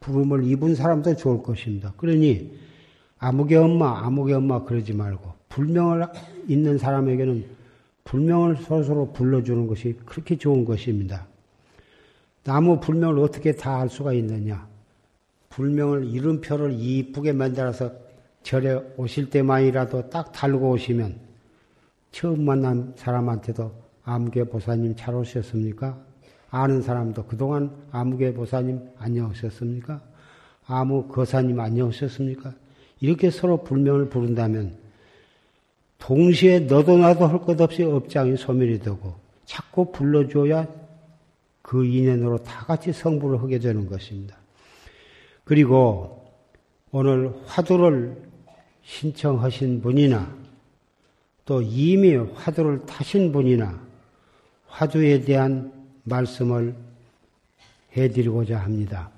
부름을 0.00 0.44
입은 0.44 0.74
사람도 0.74 1.14
좋을 1.14 1.42
것입니다. 1.44 1.92
그러니 1.96 2.52
아무개 3.18 3.54
엄마, 3.54 4.04
아무개 4.04 4.32
엄마 4.32 4.64
그러지 4.64 4.94
말고 4.94 5.32
불명을 5.48 6.06
있는 6.48 6.76
사람에게는 6.76 7.44
불명을 8.02 8.56
서로 8.56 9.12
불러주는 9.12 9.68
것이 9.68 9.96
그렇게 10.04 10.36
좋은 10.36 10.64
것입니다. 10.64 11.29
나무 12.44 12.80
불명을 12.80 13.18
어떻게 13.18 13.52
다할 13.52 13.88
수가 13.88 14.12
있느냐? 14.14 14.66
불명을 15.50 16.06
이름표를 16.06 16.72
이쁘게 16.72 17.32
만들어서 17.32 17.92
절에 18.42 18.80
오실 18.96 19.30
때만이라도 19.30 20.08
딱 20.08 20.32
달고 20.32 20.70
오시면 20.70 21.16
처음 22.12 22.44
만난 22.44 22.94
사람한테도 22.96 23.72
아무개 24.04 24.44
보사님 24.44 24.96
잘 24.96 25.14
오셨습니까? 25.14 25.98
아는 26.50 26.82
사람도 26.82 27.24
그동안 27.26 27.70
아무개 27.90 28.32
보사님 28.32 28.80
안녕하셨습니까? 28.98 30.00
아무 30.66 31.06
거사님 31.08 31.60
안녕하셨습니까? 31.60 32.54
이렇게 33.00 33.30
서로 33.30 33.62
불명을 33.62 34.08
부른다면 34.08 34.76
동시에 35.98 36.60
너도 36.60 36.96
나도 36.96 37.26
할 37.26 37.40
것 37.40 37.60
없이 37.60 37.82
업장이 37.82 38.36
소멸이 38.36 38.78
되고 38.80 39.14
자꾸 39.44 39.92
불러줘야 39.92 40.66
그 41.70 41.84
인연으로 41.84 42.42
다 42.42 42.64
같이 42.66 42.92
성불을 42.92 43.40
하게 43.40 43.60
되는 43.60 43.88
것입니다. 43.88 44.36
그리고 45.44 46.28
오늘 46.90 47.32
화두를 47.46 48.20
신청하신 48.82 49.80
분이나 49.80 50.36
또 51.44 51.62
이미 51.62 52.16
화두를 52.16 52.86
타신 52.86 53.30
분이나 53.30 53.80
화두에 54.66 55.20
대한 55.20 55.72
말씀을 56.02 56.74
해드리고자 57.96 58.58
합니다. 58.58 59.08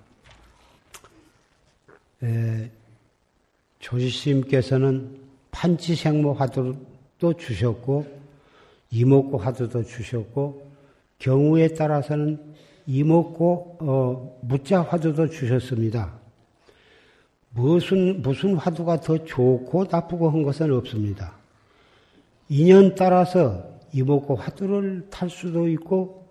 조지스님께서는 3.79 5.21
판치생모 5.53 6.35
화두도 6.35 7.33
주셨고 7.39 8.07
이목고 8.91 9.39
화두도 9.39 9.85
주셨고 9.85 10.72
경우에 11.23 11.69
따라서는 11.69 12.37
이목고 12.85 13.77
어, 13.81 14.39
무자 14.43 14.83
화두도 14.83 15.29
주셨습니다. 15.29 16.13
무슨 17.51 18.23
무슨 18.23 18.57
화두가 18.57 19.01
더 19.01 19.25
좋고 19.25 19.87
나쁘고 19.89 20.31
한 20.31 20.43
것은 20.43 20.73
없습니다. 20.73 21.37
인연 22.49 22.97
따라서 22.97 23.65
이목고 23.93 24.35
화두를 24.35 25.07
탈 25.11 25.31
수도 25.31 25.69
있고 25.69 26.27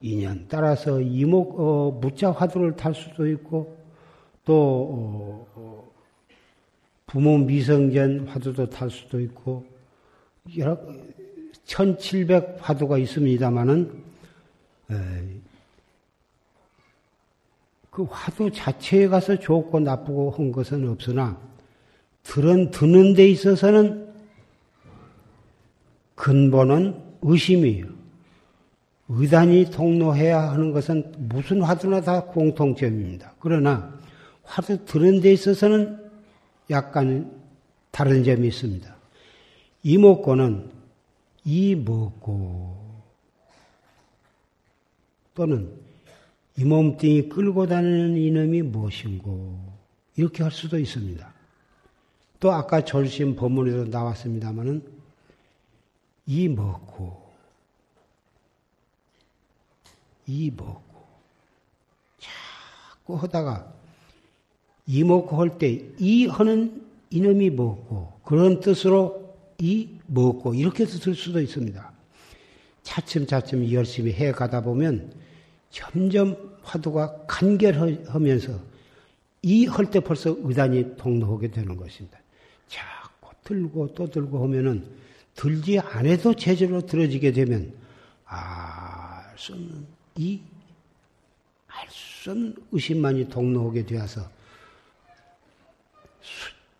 인연 0.00 0.46
따라서 0.48 1.02
이목 1.02 1.60
어, 1.60 1.98
무자 2.00 2.30
화두를 2.30 2.76
탈 2.76 2.94
수도 2.94 3.28
있고 3.28 3.76
또 4.46 4.54
어, 4.54 5.46
어 5.54 5.90
부모 7.06 7.36
미성전 7.36 8.26
화두도 8.26 8.70
탈 8.70 8.88
수도 8.88 9.20
있고 9.20 9.66
여러 10.56 10.78
1700 11.66 12.56
화두가 12.58 12.96
있습니다만은 12.96 14.09
그 17.90 18.04
화두 18.04 18.50
자체에 18.50 19.08
가서 19.08 19.38
좋고 19.38 19.80
나쁘고 19.80 20.30
한 20.30 20.52
것은 20.52 20.88
없으나 20.88 21.38
들은 22.22 22.70
듣는 22.70 23.14
데 23.14 23.28
있어서는 23.28 24.08
근본은 26.14 27.02
의심이에요. 27.22 27.86
의단이 29.08 29.70
통로해야 29.72 30.50
하는 30.50 30.72
것은 30.72 31.12
무슨 31.18 31.62
화두나 31.62 32.00
다 32.02 32.24
공통점입니다. 32.26 33.34
그러나 33.40 33.92
화두 34.44 34.84
들은 34.84 35.20
데 35.20 35.32
있어서는 35.32 35.98
약간 36.70 37.32
다른 37.90 38.22
점이 38.22 38.46
있습니다. 38.46 38.94
이목고는 39.82 40.70
이 41.44 41.74
먹고 41.74 42.79
또는 45.34 45.72
이 46.56 46.64
몸뚱이 46.64 47.28
끌고 47.28 47.66
다니는 47.66 48.16
이놈이 48.16 48.62
무엇인고? 48.62 49.58
이렇게 50.16 50.42
할 50.42 50.52
수도 50.52 50.78
있습니다. 50.78 51.32
또 52.40 52.52
아까 52.52 52.84
절심 52.84 53.36
법문에도 53.36 53.86
나왔습니다마는 53.86 54.82
이 56.26 56.48
먹고? 56.48 57.30
이 60.26 60.50
먹고? 60.50 60.82
자꾸 62.18 63.14
하다가 63.16 63.72
이 64.86 65.04
먹고 65.04 65.40
할 65.40 65.58
때 65.58 65.94
이 65.98 66.26
하는 66.26 66.86
이놈이 67.10 67.50
먹고? 67.50 68.20
그런 68.24 68.60
뜻으로 68.60 69.34
이 69.58 69.88
먹고? 70.06 70.54
이렇게도 70.54 70.98
들 70.98 71.14
수도 71.14 71.40
있습니다. 71.40 71.92
차츰차츰 72.90 73.70
열심히 73.70 74.12
해 74.12 74.32
가다 74.32 74.60
보면 74.62 75.12
점점 75.70 76.58
화두가 76.62 77.24
간결하면서 77.28 78.58
이 79.42 79.66
할 79.66 79.86
때 79.86 80.00
벌써 80.00 80.36
의단이 80.42 80.96
통로하게 80.96 81.50
되는 81.52 81.76
것입니다. 81.76 82.18
자꾸 82.66 83.30
들고 83.44 83.94
또 83.94 84.10
들고 84.10 84.42
하면은 84.42 84.84
들지 85.36 85.78
않아도 85.78 86.34
제대로 86.34 86.84
들어지게 86.84 87.30
되면 87.32 87.72
알수 88.26 89.52
없는 89.52 89.86
이 90.16 90.40
알수 91.68 92.30
없는 92.32 92.56
의심만이 92.72 93.28
통로하게 93.28 93.86
되어서 93.86 94.28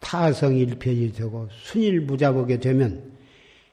타성일편이 0.01 1.13
되고 1.13 1.49
순일무잡하게 1.63 2.59
되면 2.59 3.20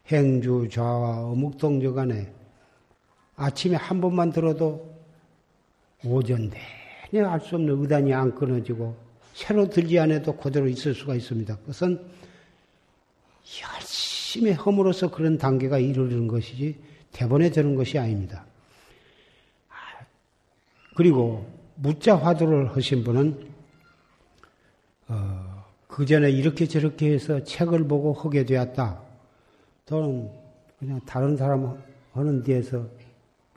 행주 0.08 0.68
좌와 0.72 1.26
어묵동저 1.32 1.93
간에 1.93 2.32
아침에 3.36 3.76
한 3.76 4.01
번만 4.01 4.32
들어도 4.32 4.95
오전 6.03 6.49
내내 7.12 7.26
알 7.26 7.39
수 7.39 7.55
없는 7.55 7.82
의단이 7.82 8.14
안 8.14 8.34
끊어지고 8.34 8.95
새로 9.34 9.70
들지 9.70 9.99
않아도 9.99 10.36
그대로 10.36 10.68
있을 10.68 10.93
수가 10.95 11.16
있습니다. 11.16 11.55
그것은 11.58 12.01
열심히 13.62 14.51
험으로써 14.53 15.12
그런 15.12 15.38
단계가 15.38 15.78
이루어지는 15.78 16.28
것이지 16.28 16.76
대본에 17.12 17.51
되는 17.51 17.76
것이 17.76 17.99
아닙니다. 17.99 18.45
그리고 20.95 21.47
무자 21.76 22.16
화두를 22.16 22.76
하신 22.76 23.03
분은 23.03 23.47
어, 25.10 25.66
그 25.88 26.05
전에 26.05 26.32
이렇게 26.32 26.68
저렇게 26.68 27.14
해서 27.14 27.43
책을 27.43 27.88
보고 27.88 28.14
하게 28.14 28.45
되었다. 28.45 29.07
또는 29.88 30.30
그냥 30.78 31.02
다른 31.06 31.36
사람 31.36 31.82
하는 32.12 32.44
데에서 32.44 32.88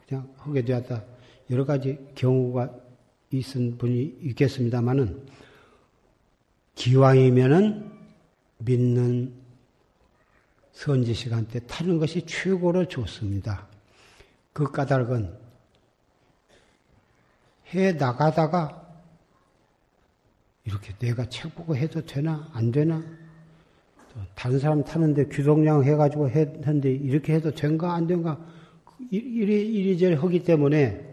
그냥 0.07 0.33
하게 0.37 0.63
되었다. 0.63 1.03
여러 1.51 1.65
가지 1.65 1.99
경우가 2.15 2.73
있은 3.31 3.77
분이 3.77 4.19
있겠습니다만은 4.21 5.27
기왕이면은 6.75 7.91
믿는 8.59 9.33
선지 10.71 11.13
시간 11.13 11.45
때 11.47 11.59
타는 11.67 11.99
것이 11.99 12.25
최고로 12.25 12.87
좋습니다. 12.87 13.67
그 14.53 14.71
까닭은 14.71 15.37
해 17.73 17.91
나가다가 17.91 18.77
이렇게 20.63 20.93
내가 20.97 21.27
책 21.29 21.53
보고 21.55 21.75
해도 21.75 22.05
되나 22.05 22.49
안 22.53 22.71
되나 22.71 23.03
다른 24.35 24.59
사람 24.59 24.83
타는데 24.83 25.25
규동량 25.25 25.83
해가지고 25.83 26.29
했는데 26.29 26.91
이렇게 26.91 27.33
해도 27.33 27.51
된가 27.51 27.93
안 27.93 28.07
된가 28.07 28.39
이리 29.09 29.67
이리저리 29.67 30.15
하기 30.15 30.43
때문에 30.43 31.11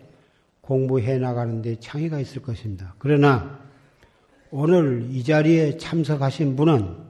공부해 0.60 1.18
나가는데 1.18 1.80
창의가 1.80 2.20
있을 2.20 2.42
것입니다. 2.42 2.94
그러나 2.98 3.58
오늘 4.50 5.06
이 5.10 5.22
자리에 5.24 5.76
참석하신 5.78 6.56
분은 6.56 7.08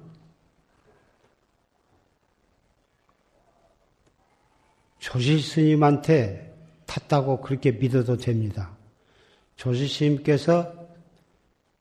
조실 4.99 5.41
스님한테 5.41 6.55
탔다고 6.87 7.41
그렇게 7.41 7.73
믿어도 7.73 8.17
됩니다. 8.17 8.77
조실 9.57 9.89
스님께서 9.89 10.73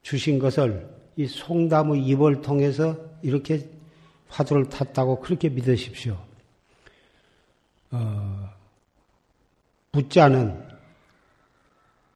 주신 0.02 0.40
것을 0.40 0.88
이 1.16 1.28
송담의 1.28 2.06
입을 2.06 2.42
통해서 2.42 2.98
이렇게 3.22 3.77
화두를 4.30 4.70
탔다고 4.70 5.20
그렇게 5.20 5.50
믿으십시오. 5.50 6.18
어, 7.92 8.50
붓자는 9.92 10.68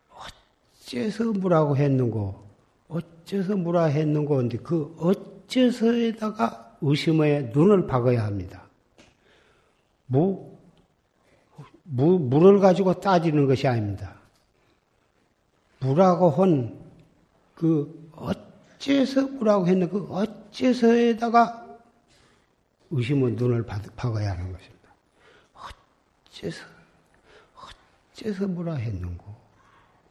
어째서 0.10 1.32
무라고 1.34 1.78
했는고, 1.78 2.48
어째서 2.88 3.56
무라 3.56 3.86
했는고, 3.86 4.38
근데 4.38 4.58
그 4.58 4.96
어째서에다가 5.00 6.78
의심의 6.82 7.52
눈을 7.54 7.88
박아야 7.88 8.26
합니다. 8.26 8.64
무, 10.08 10.58
무, 11.84 12.20
물을 12.20 12.60
가지고 12.60 13.00
따지는 13.00 13.48
것이 13.48 13.68
아닙니다. 13.68 14.16
무라고 15.80 16.30
한 16.30 16.82
그 17.62 18.10
어째서 18.16 19.28
무라고 19.28 19.68
했는 19.68 19.88
그 19.88 20.08
어째서에다가 20.10 21.61
의심의 22.92 23.34
눈을 23.34 23.66
박아야 23.66 24.32
하는 24.32 24.52
것입니다. 24.52 24.90
어째서, 26.28 26.66
어째서 28.14 28.48
무라 28.48 28.76
했는고. 28.76 29.42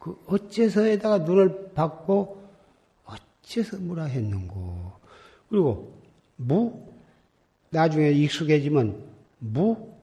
그 0.01 0.19
어째서에다가 0.25 1.19
눈을 1.19 1.73
받고 1.75 2.41
어째서 3.05 3.77
뭐라 3.77 4.05
했는고 4.05 4.93
그리고 5.47 5.93
무 6.37 6.87
나중에 7.69 8.09
익숙해지면 8.09 8.99
무 9.37 9.93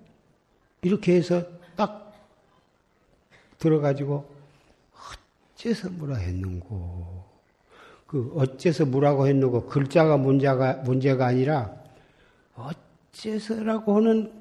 이렇게 0.83 1.16
해서 1.16 1.45
딱 1.74 2.14
들어가지고 3.59 4.24
어째서 5.57 5.91
뭐라 5.91 6.16
했는고 6.16 7.24
그 8.07 8.33
어째서 8.37 8.87
뭐라고 8.87 9.26
했는고 9.26 9.66
글자가 9.66 10.16
문제가 10.16 10.74
문제가 10.74 11.26
아니라 11.26 11.74
어째서라고 12.59 13.97
하는 13.97 14.33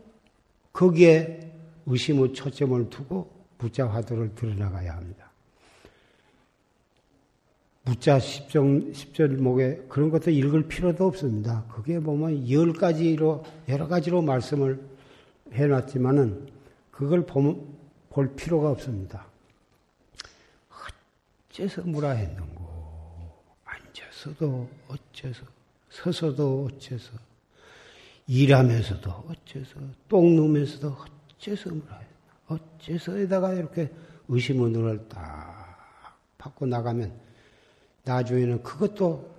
거기에 0.74 1.52
의심의 1.86 2.34
초점을 2.34 2.90
두고 2.90 3.32
무자 3.58 3.88
화두를 3.88 4.36
드러나가야 4.36 4.96
합니다. 4.96 5.32
무자 7.84 8.20
십정, 8.20 8.92
십절목에 8.92 9.86
그런 9.88 10.10
것도 10.10 10.30
읽을 10.30 10.68
필요도 10.68 11.06
없습니다. 11.08 11.64
그게 11.72 12.00
보면 12.00 12.50
열 12.52 12.74
가지로, 12.74 13.46
여러 13.70 13.88
가지로 13.88 14.22
말씀을 14.22 14.86
해놨지만은 15.54 16.50
그걸 16.92 17.26
보면, 17.26 17.66
볼 18.10 18.36
필요가 18.36 18.72
없습니다. 18.72 19.26
어째서 21.50 21.84
뭐라 21.84 22.12
했는고. 22.12 22.68
앉아서도 23.64 24.70
어째서, 24.90 25.46
서서도 25.90 26.66
어째서, 26.66 27.14
일하면서도 28.28 29.10
어째서, 29.10 29.80
똥 30.10 30.36
누면서도 30.36 30.96
어째서 31.38 31.72
했 31.72 31.82
어째서에다가 32.48 33.54
이렇게 33.54 33.90
의심의 34.28 34.72
눈을 34.72 35.08
딱 35.10 36.18
받고 36.38 36.66
나가면 36.66 37.12
나중에는 38.04 38.64
그것도 38.64 39.36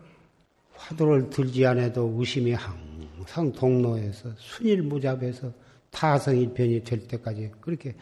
화두를 0.75 1.31
들지 1.31 1.67
않아도 1.67 2.15
의심이 2.19 2.53
항상 2.53 3.53
동로에서 3.53 4.31
순일무잡해서 4.37 5.53
타성일편이 5.91 6.85
될 6.85 7.09
때까지 7.09 7.53
그렇게 7.61 7.95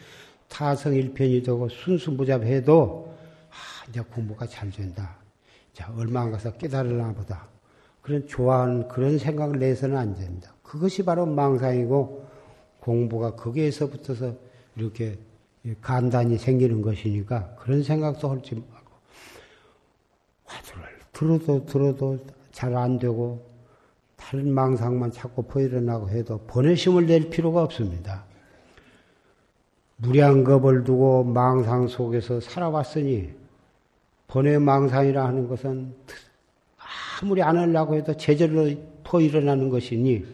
타성일편이 0.48 1.42
되고 1.42 1.68
순수무잡해도 1.68 3.16
아, 3.50 3.88
이제 3.88 4.00
공부가 4.00 4.46
잘 4.46 4.70
된다. 4.70 5.16
자, 5.72 5.92
얼마 5.96 6.22
안 6.22 6.32
가서 6.32 6.52
깨달으나 6.52 7.12
보다. 7.12 7.48
그런 8.06 8.24
좋아하는 8.28 8.86
그런 8.86 9.18
생각을 9.18 9.58
내서는 9.58 9.96
안 9.96 10.14
됩니다. 10.14 10.54
그것이 10.62 11.04
바로 11.04 11.26
망상이고 11.26 12.24
공부가 12.78 13.34
거기에서부터서 13.34 14.32
이렇게 14.76 15.18
간단히 15.80 16.38
생기는 16.38 16.82
것이니까 16.82 17.56
그런 17.56 17.82
생각도 17.82 18.30
할지 18.30 18.62
화두를 20.44 20.84
들어도 21.12 21.66
들어도 21.66 22.18
잘 22.52 22.76
안 22.76 23.00
되고 23.00 23.44
다른 24.14 24.52
망상만 24.52 25.10
자꾸 25.10 25.42
퍼일어나고 25.42 26.08
해도 26.10 26.38
번외심을 26.46 27.06
낼 27.06 27.28
필요가 27.28 27.64
없습니다. 27.64 28.24
무량겁을 29.96 30.84
두고 30.84 31.24
망상 31.24 31.88
속에서 31.88 32.38
살아왔으니 32.38 33.30
번외 34.28 34.58
망상이라 34.58 35.26
하는 35.26 35.48
것은 35.48 35.92
아무리 37.20 37.42
안 37.42 37.56
하려고 37.56 37.94
해도 37.94 38.14
제절로 38.16 38.70
퍼일어나는 39.04 39.70
것이니 39.70 40.24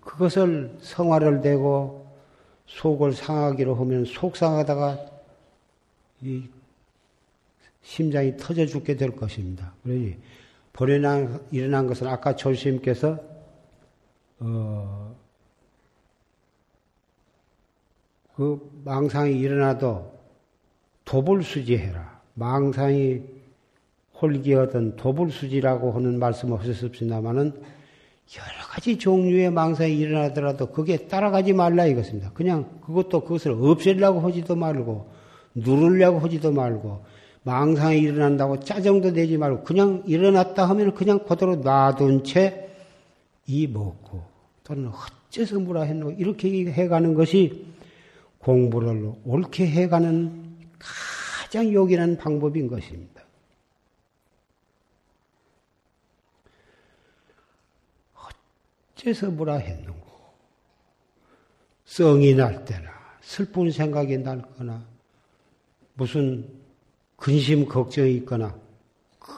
그것을 0.00 0.76
성화를 0.80 1.42
대고 1.42 2.06
속을 2.66 3.12
상하기로 3.12 3.74
하면 3.74 4.04
속상하다가 4.04 4.98
이 6.22 6.44
심장이 7.82 8.36
터져 8.36 8.66
죽게 8.66 8.96
될 8.96 9.14
것입니다. 9.14 9.72
그러니 9.82 10.16
벌어난 10.72 11.40
일어난 11.50 11.86
것은 11.86 12.06
아까 12.06 12.34
조심께서 12.34 13.18
어, 14.40 15.16
그 18.34 18.82
망상이 18.84 19.38
일어나도 19.38 20.18
도불수지해라. 21.04 22.20
망상이 22.34 23.37
홀기하던 24.20 24.96
도불수지라고 24.96 25.92
하는 25.92 26.18
말씀을 26.18 26.58
하셨습니다만은 26.58 27.46
여러 27.46 28.66
가지 28.68 28.98
종류의 28.98 29.50
망상이 29.50 29.96
일어나더라도 29.96 30.66
거기에 30.66 31.08
따라가지 31.08 31.52
말라 31.52 31.86
이것입니다. 31.86 32.32
그냥 32.34 32.80
그것도 32.84 33.22
그것을 33.22 33.52
없애려고 33.52 34.20
하지도 34.20 34.54
말고 34.54 35.10
누르려고 35.54 36.18
하지도 36.18 36.52
말고 36.52 37.04
망상이 37.42 38.00
일어난다고 38.00 38.60
짜증도 38.60 39.12
내지 39.12 39.38
말고 39.38 39.64
그냥 39.64 40.02
일어났다 40.06 40.68
하면 40.68 40.94
그냥 40.94 41.20
그대로 41.20 41.56
놔둔 41.56 42.24
채 42.24 42.68
이 43.48 43.66
먹고 43.66 44.22
또는 44.62 44.90
어째서 45.28 45.58
뭐라 45.58 45.82
했노 45.82 46.12
이렇게 46.12 46.66
해가는 46.70 47.14
것이 47.14 47.66
공부를 48.38 49.10
옳게 49.24 49.66
해가는 49.66 50.58
가장 50.78 51.72
요긴한 51.72 52.18
방법인 52.18 52.68
것입니다. 52.68 53.17
어째서 58.98 59.30
뭐라 59.30 59.56
했는고 59.56 60.08
성이 61.84 62.34
날 62.34 62.64
때나 62.64 62.90
슬픈 63.20 63.70
생각이 63.70 64.18
날거나 64.18 64.84
무슨 65.94 66.46
근심 67.16 67.66
걱정이 67.66 68.14
있거나 68.16 68.54
그 69.18 69.32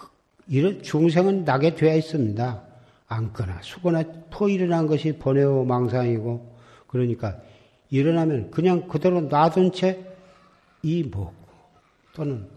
이런 0.48 0.82
중생은 0.82 1.44
나게 1.44 1.74
되어 1.74 1.96
있습니다. 1.96 2.62
앉거나 3.06 3.62
수거나 3.62 4.04
퍼 4.30 4.48
일어난 4.48 4.86
것이 4.86 5.18
번외어 5.18 5.64
망상이고 5.64 6.56
그러니까 6.86 7.40
일어나면 7.90 8.50
그냥 8.50 8.88
그대로 8.88 9.20
놔둔 9.22 9.72
채 9.72 10.10
이 10.82 11.02
먹고 11.04 11.34
또는 12.14 12.48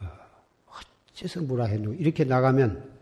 어, 0.00 0.06
어째서 1.12 1.42
뭐라 1.42 1.64
했노 1.64 1.94
이렇게 1.94 2.24
나가면 2.24 2.93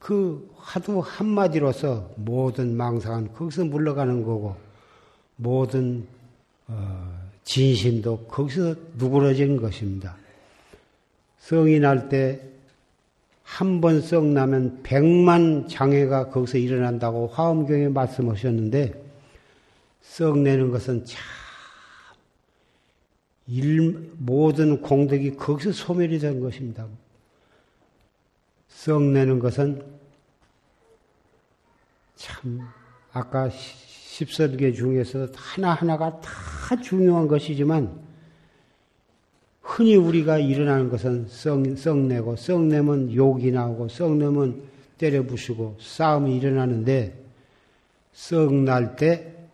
그 0.00 0.50
화두 0.56 0.98
한마디로서 0.98 2.10
모든 2.16 2.76
망상은 2.76 3.32
거기서 3.34 3.66
물러가는 3.66 4.24
거고 4.24 4.56
모든 5.36 6.06
어, 6.66 7.30
진심도 7.44 8.24
거기서 8.24 8.74
누그러지는 8.96 9.56
것입니다. 9.56 10.16
성이 11.38 11.78
날 11.78 12.08
때 12.08 12.50
한 13.58 13.80
번 13.80 14.00
썩 14.00 14.24
나면 14.26 14.80
백만 14.84 15.66
장애가 15.66 16.28
거기서 16.28 16.58
일어난다고 16.58 17.26
화엄경에 17.26 17.88
말씀하셨는데 17.88 18.94
썩 20.02 20.38
내는 20.38 20.70
것은 20.70 21.04
참 21.04 21.18
일, 23.48 24.12
모든 24.18 24.80
공덕이 24.80 25.32
거기서 25.32 25.72
소멸이 25.72 26.20
된 26.20 26.40
것입니다. 26.40 26.86
썩 28.80 29.02
내는 29.02 29.38
것은 29.40 29.82
참 32.16 32.60
아까 33.12 33.50
십설계 33.50 34.72
중에서 34.72 35.28
하나하나가 35.34 36.18
다 36.20 36.80
중요한 36.80 37.28
것이지만 37.28 38.00
흔히 39.60 39.96
우리가 39.96 40.38
일어나는 40.38 40.88
것은 40.88 41.26
썩, 41.28 41.62
썩내고, 41.76 42.36
썩내면 42.36 43.14
욕이 43.14 43.50
나오고, 43.50 43.88
썩내면 43.88 44.62
때려 44.96 45.24
부수고, 45.24 45.76
싸움이 45.78 46.38
일어나는데, 46.38 47.22
썩날 48.14 48.96
때, 48.96 49.46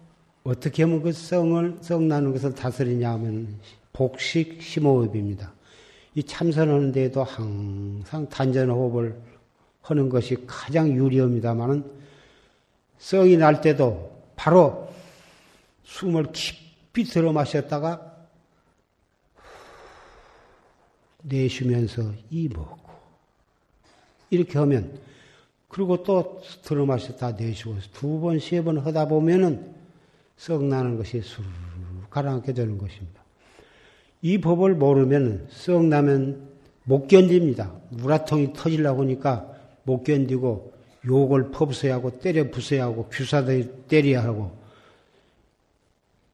어떻게 0.44 0.84
하면 0.84 1.02
그 1.02 1.10
썩을, 1.10 1.78
썩나는 1.80 2.30
것을 2.32 2.54
다스리냐 2.54 3.10
하면, 3.14 3.58
복식 3.92 4.62
심호흡입니다. 4.62 5.55
이 6.16 6.22
참선하는 6.22 6.92
데에도 6.92 7.22
항상 7.22 8.26
단전호흡을 8.28 9.20
하는 9.82 10.08
것이 10.08 10.36
가장 10.46 10.88
유리합니다만은, 10.90 11.84
썩이 12.98 13.36
날 13.36 13.60
때도 13.60 14.18
바로 14.34 14.88
숨을 15.84 16.32
깊이 16.32 17.04
들어 17.04 17.32
마셨다가 17.32 18.16
내쉬면서 21.22 22.12
이 22.30 22.48
먹고 22.48 22.90
이렇게 24.30 24.58
하면 24.58 24.98
그리고 25.68 26.02
또 26.02 26.40
들어 26.62 26.86
마셨다 26.86 27.32
내쉬고 27.32 27.76
두 27.92 28.20
번, 28.20 28.38
세 28.38 28.62
번 28.62 28.78
하다 28.78 29.08
보면은 29.08 29.74
썩 30.36 30.64
나는 30.64 30.96
것이 30.96 31.20
술 31.20 31.44
가라앉게 32.08 32.54
되는 32.54 32.78
것입니다. 32.78 33.15
이 34.22 34.38
법을 34.38 34.74
모르면 34.74 35.46
썩 35.50 35.84
나면 35.84 36.48
못 36.84 37.06
견딥니다. 37.08 37.72
우라통이 38.02 38.52
터질라고 38.52 39.02
하니까 39.02 39.46
못 39.84 40.02
견디고 40.04 40.72
욕을 41.06 41.50
퍼부숴야 41.50 41.90
하고 41.90 42.18
때려 42.18 42.44
부숴야 42.50 42.78
하고 42.78 43.08
규사도 43.08 43.86
때려야 43.86 44.24
하고 44.24 44.56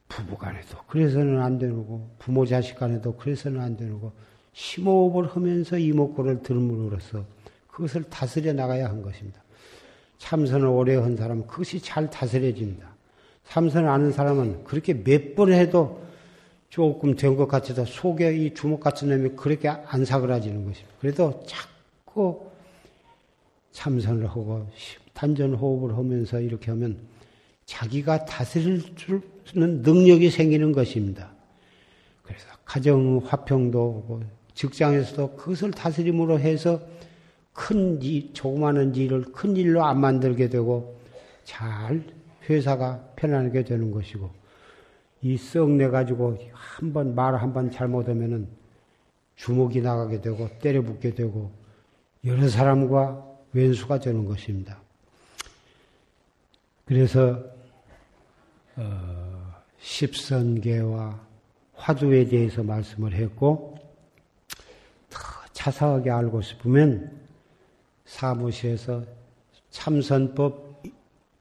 부부 0.08 0.36
간에도 0.36 0.76
그래서는 0.86 1.40
안 1.40 1.58
되고 1.58 2.08
부모 2.18 2.44
자식 2.44 2.76
간에도 2.76 3.14
그래서는 3.16 3.60
안 3.60 3.76
되고 3.76 4.12
심호흡을 4.52 5.26
하면서 5.28 5.78
이목구를 5.78 6.42
들음으로써 6.42 7.24
그것을 7.68 8.04
다스려 8.04 8.52
나가야 8.52 8.88
한 8.88 9.02
것입니다. 9.02 9.42
참선을 10.18 10.66
오래 10.66 10.96
한 10.96 11.16
사람은 11.16 11.46
그것이 11.46 11.80
잘 11.80 12.08
다스려집니다. 12.10 12.86
참선을 13.48 13.88
아는 13.88 14.12
사람은 14.12 14.64
그렇게 14.64 14.94
몇 15.02 15.34
번 15.34 15.52
해도 15.52 16.02
조금 16.72 17.14
된 17.14 17.36
것 17.36 17.46
같아도 17.46 17.84
속에 17.84 18.34
이 18.34 18.54
주먹 18.54 18.80
같은 18.80 19.10
놈이 19.10 19.36
그렇게 19.36 19.68
안 19.68 20.06
사그라지는 20.06 20.64
것입니다. 20.64 20.96
그래도 21.02 21.44
자꾸 21.44 22.46
참선을 23.72 24.26
하고 24.26 24.66
단전 25.12 25.52
호흡을 25.52 25.94
하면서 25.94 26.40
이렇게 26.40 26.70
하면 26.70 26.96
자기가 27.66 28.24
다스릴 28.24 28.80
수 28.96 29.20
있는 29.54 29.82
능력이 29.82 30.30
생기는 30.30 30.72
것입니다. 30.72 31.30
그래서 32.22 32.46
가정 32.64 33.20
화평도 33.22 33.78
오고 33.78 34.22
직장에서도 34.54 35.36
그것을 35.36 35.72
다스림으로 35.72 36.40
해서 36.40 36.80
큰 37.52 38.00
일, 38.00 38.32
조그마한 38.32 38.94
일을 38.94 39.24
큰 39.24 39.54
일로 39.56 39.84
안 39.84 40.00
만들게 40.00 40.48
되고 40.48 40.98
잘 41.44 42.02
회사가 42.48 43.12
편안하게 43.16 43.64
되는 43.64 43.90
것이고 43.90 44.41
이 45.22 45.34
썩 45.36 45.70
내 45.70 45.88
가지고 45.88 46.36
한 46.52 46.92
번 46.92 47.14
말 47.14 47.34
한 47.36 47.52
번 47.52 47.70
잘못하면은 47.70 48.48
주먹이 49.36 49.80
나가게 49.80 50.20
되고 50.20 50.48
때려 50.60 50.82
붙게 50.82 51.14
되고 51.14 51.50
여러 52.24 52.48
사람과 52.48 53.26
왼수가 53.52 54.00
되는 54.00 54.24
것입니다. 54.24 54.80
그래서 56.84 57.42
어, 58.76 59.54
십선계와 59.78 61.20
화두에 61.74 62.26
대해서 62.26 62.62
말씀을 62.62 63.12
했고 63.14 63.76
더 65.10 65.18
자세하게 65.52 66.10
알고 66.10 66.42
싶으면 66.42 67.20
사무실에서 68.04 69.04
참선법 69.70 70.82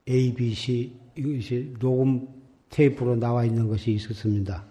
ABC 0.08 0.94
녹음 1.80 2.41
테이프로 2.72 3.16
나와 3.16 3.46
있는 3.46 3.68
것이 3.68 3.92
있었습니다. 3.92 4.64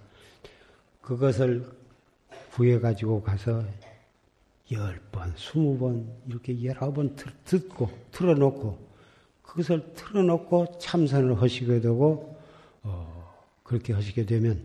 그것을 1.02 1.64
구해가지고 2.52 3.22
가서 3.22 3.62
열 4.72 5.00
번, 5.10 5.32
스무 5.36 5.78
번, 5.78 6.08
이렇게 6.28 6.64
여러 6.64 6.92
번 6.92 7.16
듣고, 7.44 7.90
틀어놓고, 8.12 8.78
그것을 9.42 9.92
틀어놓고 9.94 10.78
참선을 10.78 11.40
하시게 11.40 11.80
되고, 11.80 12.36
어, 12.82 13.34
그렇게 13.64 13.92
하시게 13.92 14.24
되면 14.26 14.62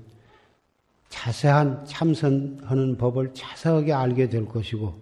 자세한 1.09 1.85
참선하는 1.85 2.97
법을 2.97 3.33
자세하게 3.33 3.93
알게 3.93 4.29
될 4.29 4.45
것이고, 4.45 4.93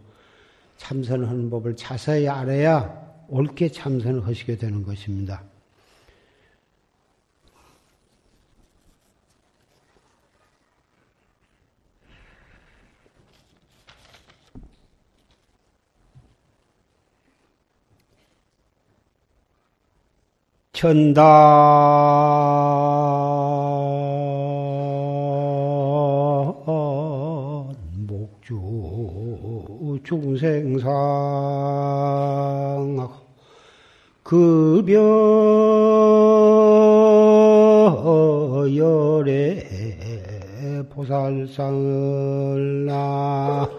참선하는 0.78 1.50
법을 1.50 1.76
자세히 1.76 2.28
알아야 2.28 3.04
옳게 3.28 3.70
참선을 3.70 4.26
하시게 4.26 4.58
되는 4.58 4.84
것입니다. 4.84 5.44
천단 20.74 21.14
목주 28.08 28.58
중생상 30.04 30.90
급여 34.24 34.98
열애 38.76 39.64
보살상을 40.90 42.86
나 42.88 43.70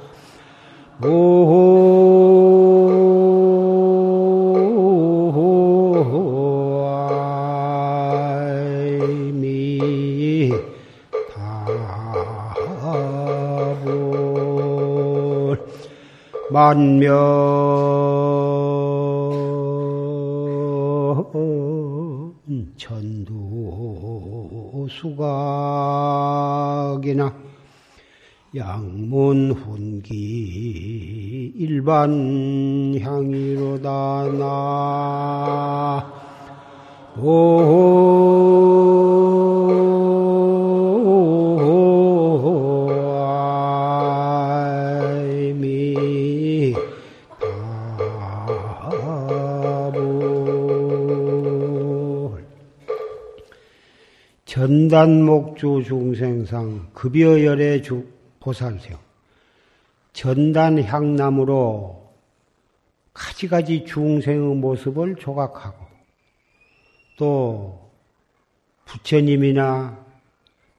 만명 16.55 17.11
천두 22.77 24.87
수각이나 24.89 25.25
양문 28.55 29.51
훈기 29.51 31.55
일반 31.57 32.97
향이로다 33.01 34.29
나 34.39 36.13
전단목주 54.65 55.83
중생상 55.85 56.89
급여열의 56.95 57.83
주 57.83 58.07
보살생. 58.41 58.97
전단 60.15 60.83
향남으로 60.83 62.11
가지가지 63.13 63.85
중생의 63.85 64.57
모습을 64.57 65.17
조각하고 65.17 65.85
또 67.19 67.91
부처님이나 68.87 70.03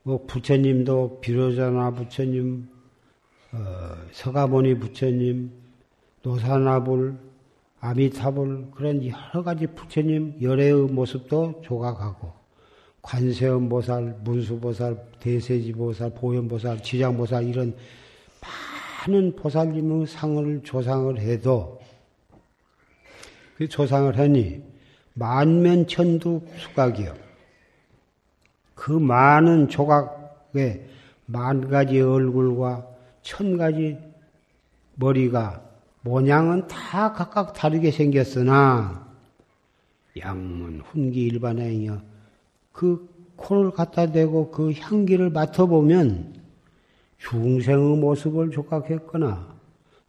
뭐 0.01 0.25
부처님도 0.25 1.19
비로자나 1.21 1.91
부처님, 1.91 2.67
어, 3.51 3.57
서가모니 4.13 4.79
부처님, 4.79 5.51
노사나불, 6.23 7.19
아미타불 7.81 8.71
그런 8.71 9.05
여러 9.05 9.43
가지 9.43 9.67
부처님 9.67 10.41
열애의 10.41 10.73
모습도 10.73 11.61
조각하고 11.63 12.44
관세음보살, 13.05 14.17
문수보살, 14.23 14.97
대세지보살, 15.19 16.09
보현보살, 16.15 16.81
지장보살 16.81 17.43
이런 17.47 17.75
많은 19.05 19.35
보살님의 19.35 20.07
상을 20.07 20.61
조상을 20.63 21.19
해도 21.19 21.79
그 23.57 23.69
조상을 23.69 24.17
하니 24.17 24.63
만면천두 25.13 26.41
수각이요. 26.57 27.13
그 28.73 28.91
많은 28.91 29.69
조각에 29.69 30.85
만 31.27 31.69
가지 31.69 32.01
얼굴과 32.01 32.87
천 33.21 33.57
가지 33.57 33.97
머리가 34.95 35.61
모양은 36.01 36.67
다 36.67 37.13
각각 37.13 37.53
다르게 37.53 37.91
생겼으나 37.91 39.07
양문 40.17 40.81
훈기 40.81 41.21
일반행이여 41.25 42.14
그 42.75 43.07
코를 43.37 43.71
갖다 43.71 44.11
대고 44.11 44.51
그 44.51 44.73
향기를 44.73 45.29
맡아보면 45.29 46.35
중생의 47.19 47.97
모습을 47.97 48.51
조각했거나 48.51 49.55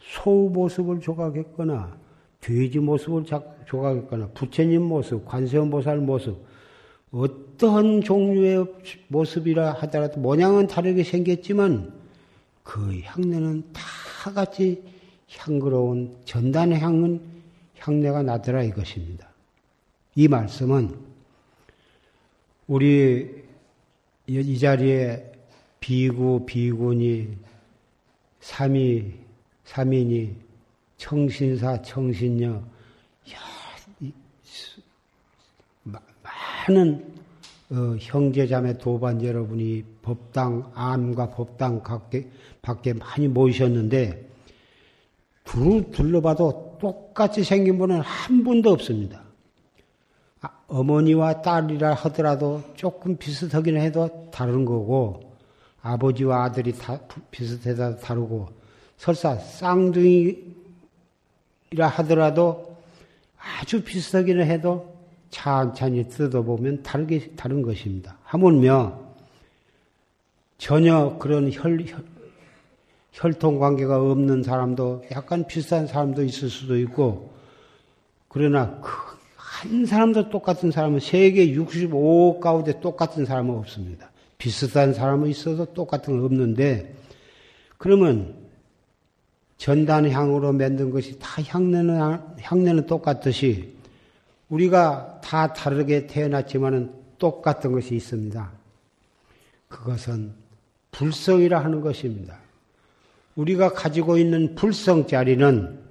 소의 0.01 0.51
모습을 0.51 1.01
조각했거나 1.01 1.97
돼지 2.41 2.81
모습을 2.81 3.25
조각했거나 3.67 4.29
부처님 4.35 4.83
모습, 4.83 5.25
관세음보살 5.25 5.99
모습 5.99 6.45
어떠한 7.13 8.01
종류의 8.03 8.67
모습이라 9.09 9.75
하더라도 9.75 10.19
모양은 10.19 10.67
다르게 10.67 11.05
생겼지만 11.05 11.93
그 12.65 13.01
향내는 13.05 13.63
다 13.73 14.33
같이 14.33 14.83
향그러운 15.31 16.17
전단의 16.25 16.81
향은 16.81 17.21
향내가 17.79 18.23
나더라 18.23 18.65
이것입니다. 18.65 19.29
이 20.17 20.27
말씀은 20.27 21.16
우리 22.67 23.45
이 24.27 24.59
자리에 24.59 25.33
비구, 25.79 26.45
비군이, 26.47 27.29
삼이, 28.41 29.13
삼인이, 29.65 30.35
청신사, 30.97 31.83
청신녀, 31.83 32.63
많은 36.69 37.15
어, 37.71 37.97
형제자매 37.99 38.79
도반 38.79 39.23
여러분이 39.25 39.85
법당, 40.03 40.71
암과 40.75 41.31
법당 41.31 41.83
밖에, 41.83 42.29
밖에 42.63 42.93
많이 42.93 43.27
모이셨는데, 43.27 44.29
둘, 45.45 45.91
둘러봐도 45.91 46.79
똑같이 46.81 47.43
생긴 47.43 47.79
분은 47.79 48.01
한 48.01 48.45
분도 48.45 48.71
없습니다. 48.71 49.26
아, 50.69 50.79
어머니와 50.79 51.43
딸이라 51.43 51.95
하더라도 51.95 52.63
조금 52.75 53.17
비슷하긴 53.17 53.77
해도 53.77 54.29
다른 54.33 54.65
거고 54.65 55.21
아버지와 55.81 56.45
아들이 56.45 56.73
다 56.73 56.99
비슷해도 57.31 57.99
다르고 57.99 58.49
설사 58.97 59.37
쌍둥이라 59.37 60.37
하더라도 61.79 62.77
아주 63.39 63.83
비슷하기는 63.85 64.47
해도 64.47 64.97
찬찬히 65.31 66.09
뜯어보면 66.09 66.83
다르게 66.83 67.33
다른 67.37 67.63
것입니다. 67.63 68.17
하물며 68.25 69.07
전혀 70.59 71.17
그런 71.19 71.53
혈, 71.53 71.81
혈 71.87 72.05
혈통 73.13 73.59
관계가 73.59 73.99
없는 74.01 74.43
사람도 74.43 75.05
약간 75.13 75.47
비슷한 75.47 75.87
사람도 75.87 76.23
있을 76.25 76.51
수도 76.51 76.77
있고 76.79 77.33
그러나 78.29 78.79
그 78.81 79.16
한 79.57 79.87
사람도 79.87 80.29
똑같은 80.29 80.71
사람은 80.71 81.01
세계 81.01 81.55
65억 81.55 82.41
가운데 82.41 82.79
똑같은 82.79 83.25
사람은 83.25 83.55
없습니다. 83.57 84.11
비슷한 84.37 84.93
사람은 84.93 85.31
있어도 85.31 85.65
똑같은 85.73 86.17
건 86.17 86.25
없는데 86.27 86.95
그러면 87.79 88.35
전단 89.57 90.11
향으로 90.11 90.53
만든 90.53 90.91
것이 90.91 91.19
다 91.19 91.41
향내는 91.43 91.99
향내는 92.39 92.87
똑같듯이 92.87 93.75
우리가 94.51 95.23
다 95.25 95.55
다르게 95.55 96.07
태어났지만은 96.07 96.93
똑같은 97.17 97.73
것이 97.73 97.97
있습니다. 97.97 98.53
그것은 99.69 100.33
불성이라 100.91 101.65
하는 101.65 101.81
것입니다. 101.81 102.37
우리가 103.37 103.73
가지고 103.73 104.19
있는 104.19 104.55
불성 104.55 105.07
자리는 105.07 105.86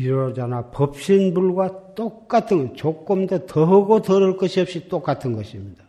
비로자나 0.00 0.70
법신불과 0.70 1.94
똑같은 1.94 2.74
조금 2.74 3.26
더 3.26 3.44
더하고 3.44 4.00
덜할 4.00 4.38
것이 4.38 4.60
없이 4.60 4.88
똑같은 4.88 5.34
것입니다. 5.34 5.84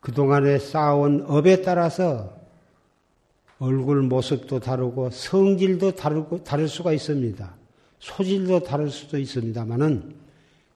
그동안에 0.00 0.58
쌓아온 0.58 1.24
업에 1.26 1.62
따라서 1.62 2.34
얼굴 3.58 4.02
모습도 4.02 4.60
다르고 4.60 5.08
성질도 5.10 5.92
다르고 5.92 6.44
다를 6.44 6.68
수가 6.68 6.92
있습니다. 6.92 7.54
소질도 7.98 8.64
다를 8.64 8.90
수도 8.90 9.16
있습니다만은 9.16 10.14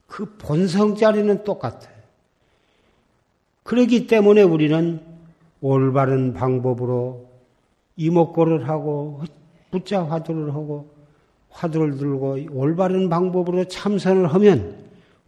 그 0.07 0.37
본성 0.39 0.95
자리는 0.95 1.45
똑같아요. 1.45 1.97
그렇기 3.65 4.07
때문에 4.07 4.43
우리는 4.43 5.03
올바른 5.61 6.33
방법으로 6.33 7.29
이목고를 7.97 8.69
하고 8.69 9.23
붙자 9.71 10.03
화두를 10.05 10.55
하고 10.55 10.96
화두를 11.57 11.97
들고 11.97 12.39
올바른 12.51 13.09
방법으로 13.09 13.65
참선을 13.65 14.27
하면 14.35 14.77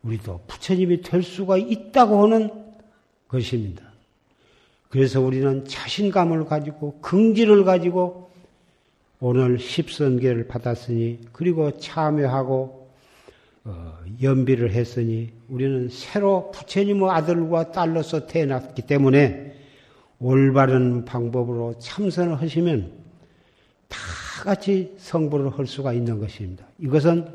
우리도 0.02 0.42
부처님이 0.46 1.00
될 1.00 1.22
수가 1.22 1.56
있다고 1.56 2.22
하는 2.22 2.50
것입니다. 3.28 3.82
그래서 4.90 5.20
우리는 5.20 5.64
자신감을 5.64 6.44
가지고 6.44 6.98
긍지를 7.00 7.64
가지고 7.64 8.30
오늘 9.20 9.58
십선계를 9.58 10.46
받았으니 10.46 11.20
그리고 11.32 11.76
참여하고 11.78 12.88
어, 13.64 13.98
연비를 14.22 14.72
했으니 14.72 15.30
우리는 15.48 15.88
새로 15.90 16.50
부처님의 16.52 17.10
아들과 17.10 17.72
딸로서 17.72 18.26
태어났기 18.26 18.82
때문에 18.82 19.56
올바른 20.20 21.04
방법으로 21.04 21.78
참선을 21.78 22.40
하시면 22.40 22.92
다 23.88 23.98
같이 24.44 24.94
성불을 24.98 25.58
할 25.58 25.66
수가 25.66 25.92
있는 25.92 26.18
것입니다. 26.18 26.66
이것은 26.78 27.26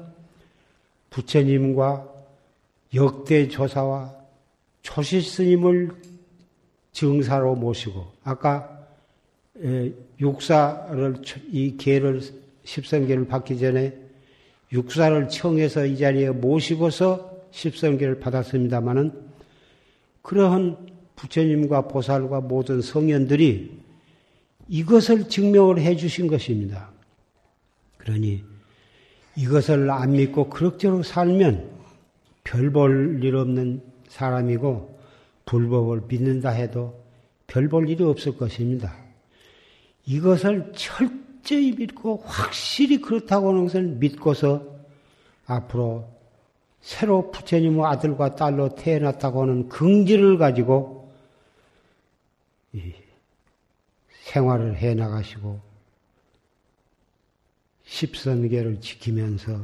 부처님과 1.09 2.07
역대 2.95 3.47
조사와 3.47 4.13
초시 4.81 5.21
스님을 5.21 5.91
증사로 6.91 7.55
모시고 7.55 8.05
아까 8.23 8.85
육사를 10.19 11.21
이 11.51 11.77
계를 11.77 12.21
십성계를 12.63 13.27
받기 13.27 13.59
전에 13.59 13.97
육사를 14.71 15.29
청해서 15.29 15.85
이 15.85 15.97
자리에 15.97 16.29
모시고서 16.31 17.31
십성계를 17.51 18.19
받았습니다마는 18.19 19.11
그러한 20.21 20.77
부처님과 21.15 21.87
보살과 21.87 22.41
모든 22.41 22.81
성현들이 22.81 23.83
이것을 24.67 25.29
증명을 25.29 25.79
해 25.79 25.95
주신 25.95 26.27
것입니다. 26.27 26.92
그러니 28.03 28.43
이것을 29.35 29.89
안 29.89 30.11
믿고 30.11 30.49
그럭저럭 30.49 31.05
살면 31.05 31.71
별 32.43 32.71
볼 32.71 33.23
일 33.23 33.35
없는 33.35 33.81
사람이고 34.09 34.99
불법을 35.45 36.03
믿는다 36.07 36.49
해도 36.49 37.01
별 37.47 37.69
볼 37.69 37.89
일이 37.89 38.03
없을 38.03 38.37
것입니다. 38.37 38.95
이것을 40.05 40.73
철저히 40.75 41.71
믿고 41.71 42.21
확실히 42.25 42.99
그렇다고 43.01 43.49
하는 43.49 43.63
것을 43.63 43.83
믿고서 43.83 44.65
앞으로 45.45 46.07
새로 46.81 47.31
부처님의 47.31 47.85
아들과 47.85 48.35
딸로 48.35 48.75
태어났다고 48.75 49.43
하는 49.43 49.69
긍지를 49.69 50.37
가지고 50.37 51.13
생활을 54.23 54.75
해 54.75 54.93
나가시고 54.93 55.72
십선계를 57.85 58.79
지키면서 58.81 59.59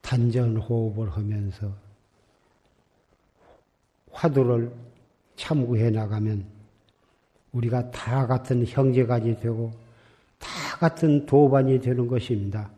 단전 0.00 0.56
호흡을 0.56 1.10
하면서 1.10 1.72
화두를 4.10 4.70
참고해 5.36 5.90
나가면 5.90 6.44
우리가 7.52 7.90
다 7.90 8.26
같은 8.26 8.66
형제간이 8.66 9.40
되고 9.40 9.72
다 10.38 10.76
같은 10.78 11.26
도반이 11.26 11.80
되는 11.80 12.06
것입니다. 12.06 12.70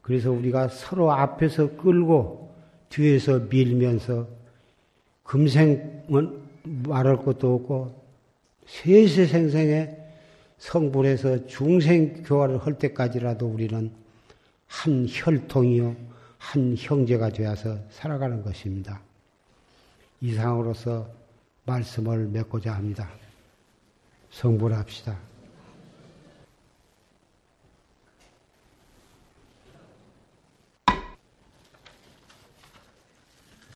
그래서 0.00 0.30
우리가 0.30 0.68
서로 0.68 1.12
앞에서 1.12 1.76
끌고 1.76 2.54
뒤에서 2.88 3.40
밀면서 3.50 4.28
금생은 5.24 6.42
말할 6.64 7.16
것도 7.16 7.54
없고 7.54 8.04
세세생생에 8.66 10.03
성불에서 10.64 11.46
중생 11.46 12.22
교화를 12.22 12.56
할 12.56 12.78
때까지라도 12.78 13.46
우리는 13.46 13.92
한 14.66 15.06
혈통이요, 15.06 15.94
한 16.38 16.74
형제가 16.78 17.28
되어서 17.28 17.78
살아가는 17.90 18.42
것입니다. 18.42 18.98
이상으로서 20.22 21.06
말씀을 21.66 22.28
맺고자 22.28 22.72
합니다. 22.72 23.10
성불합시다. 24.30 25.33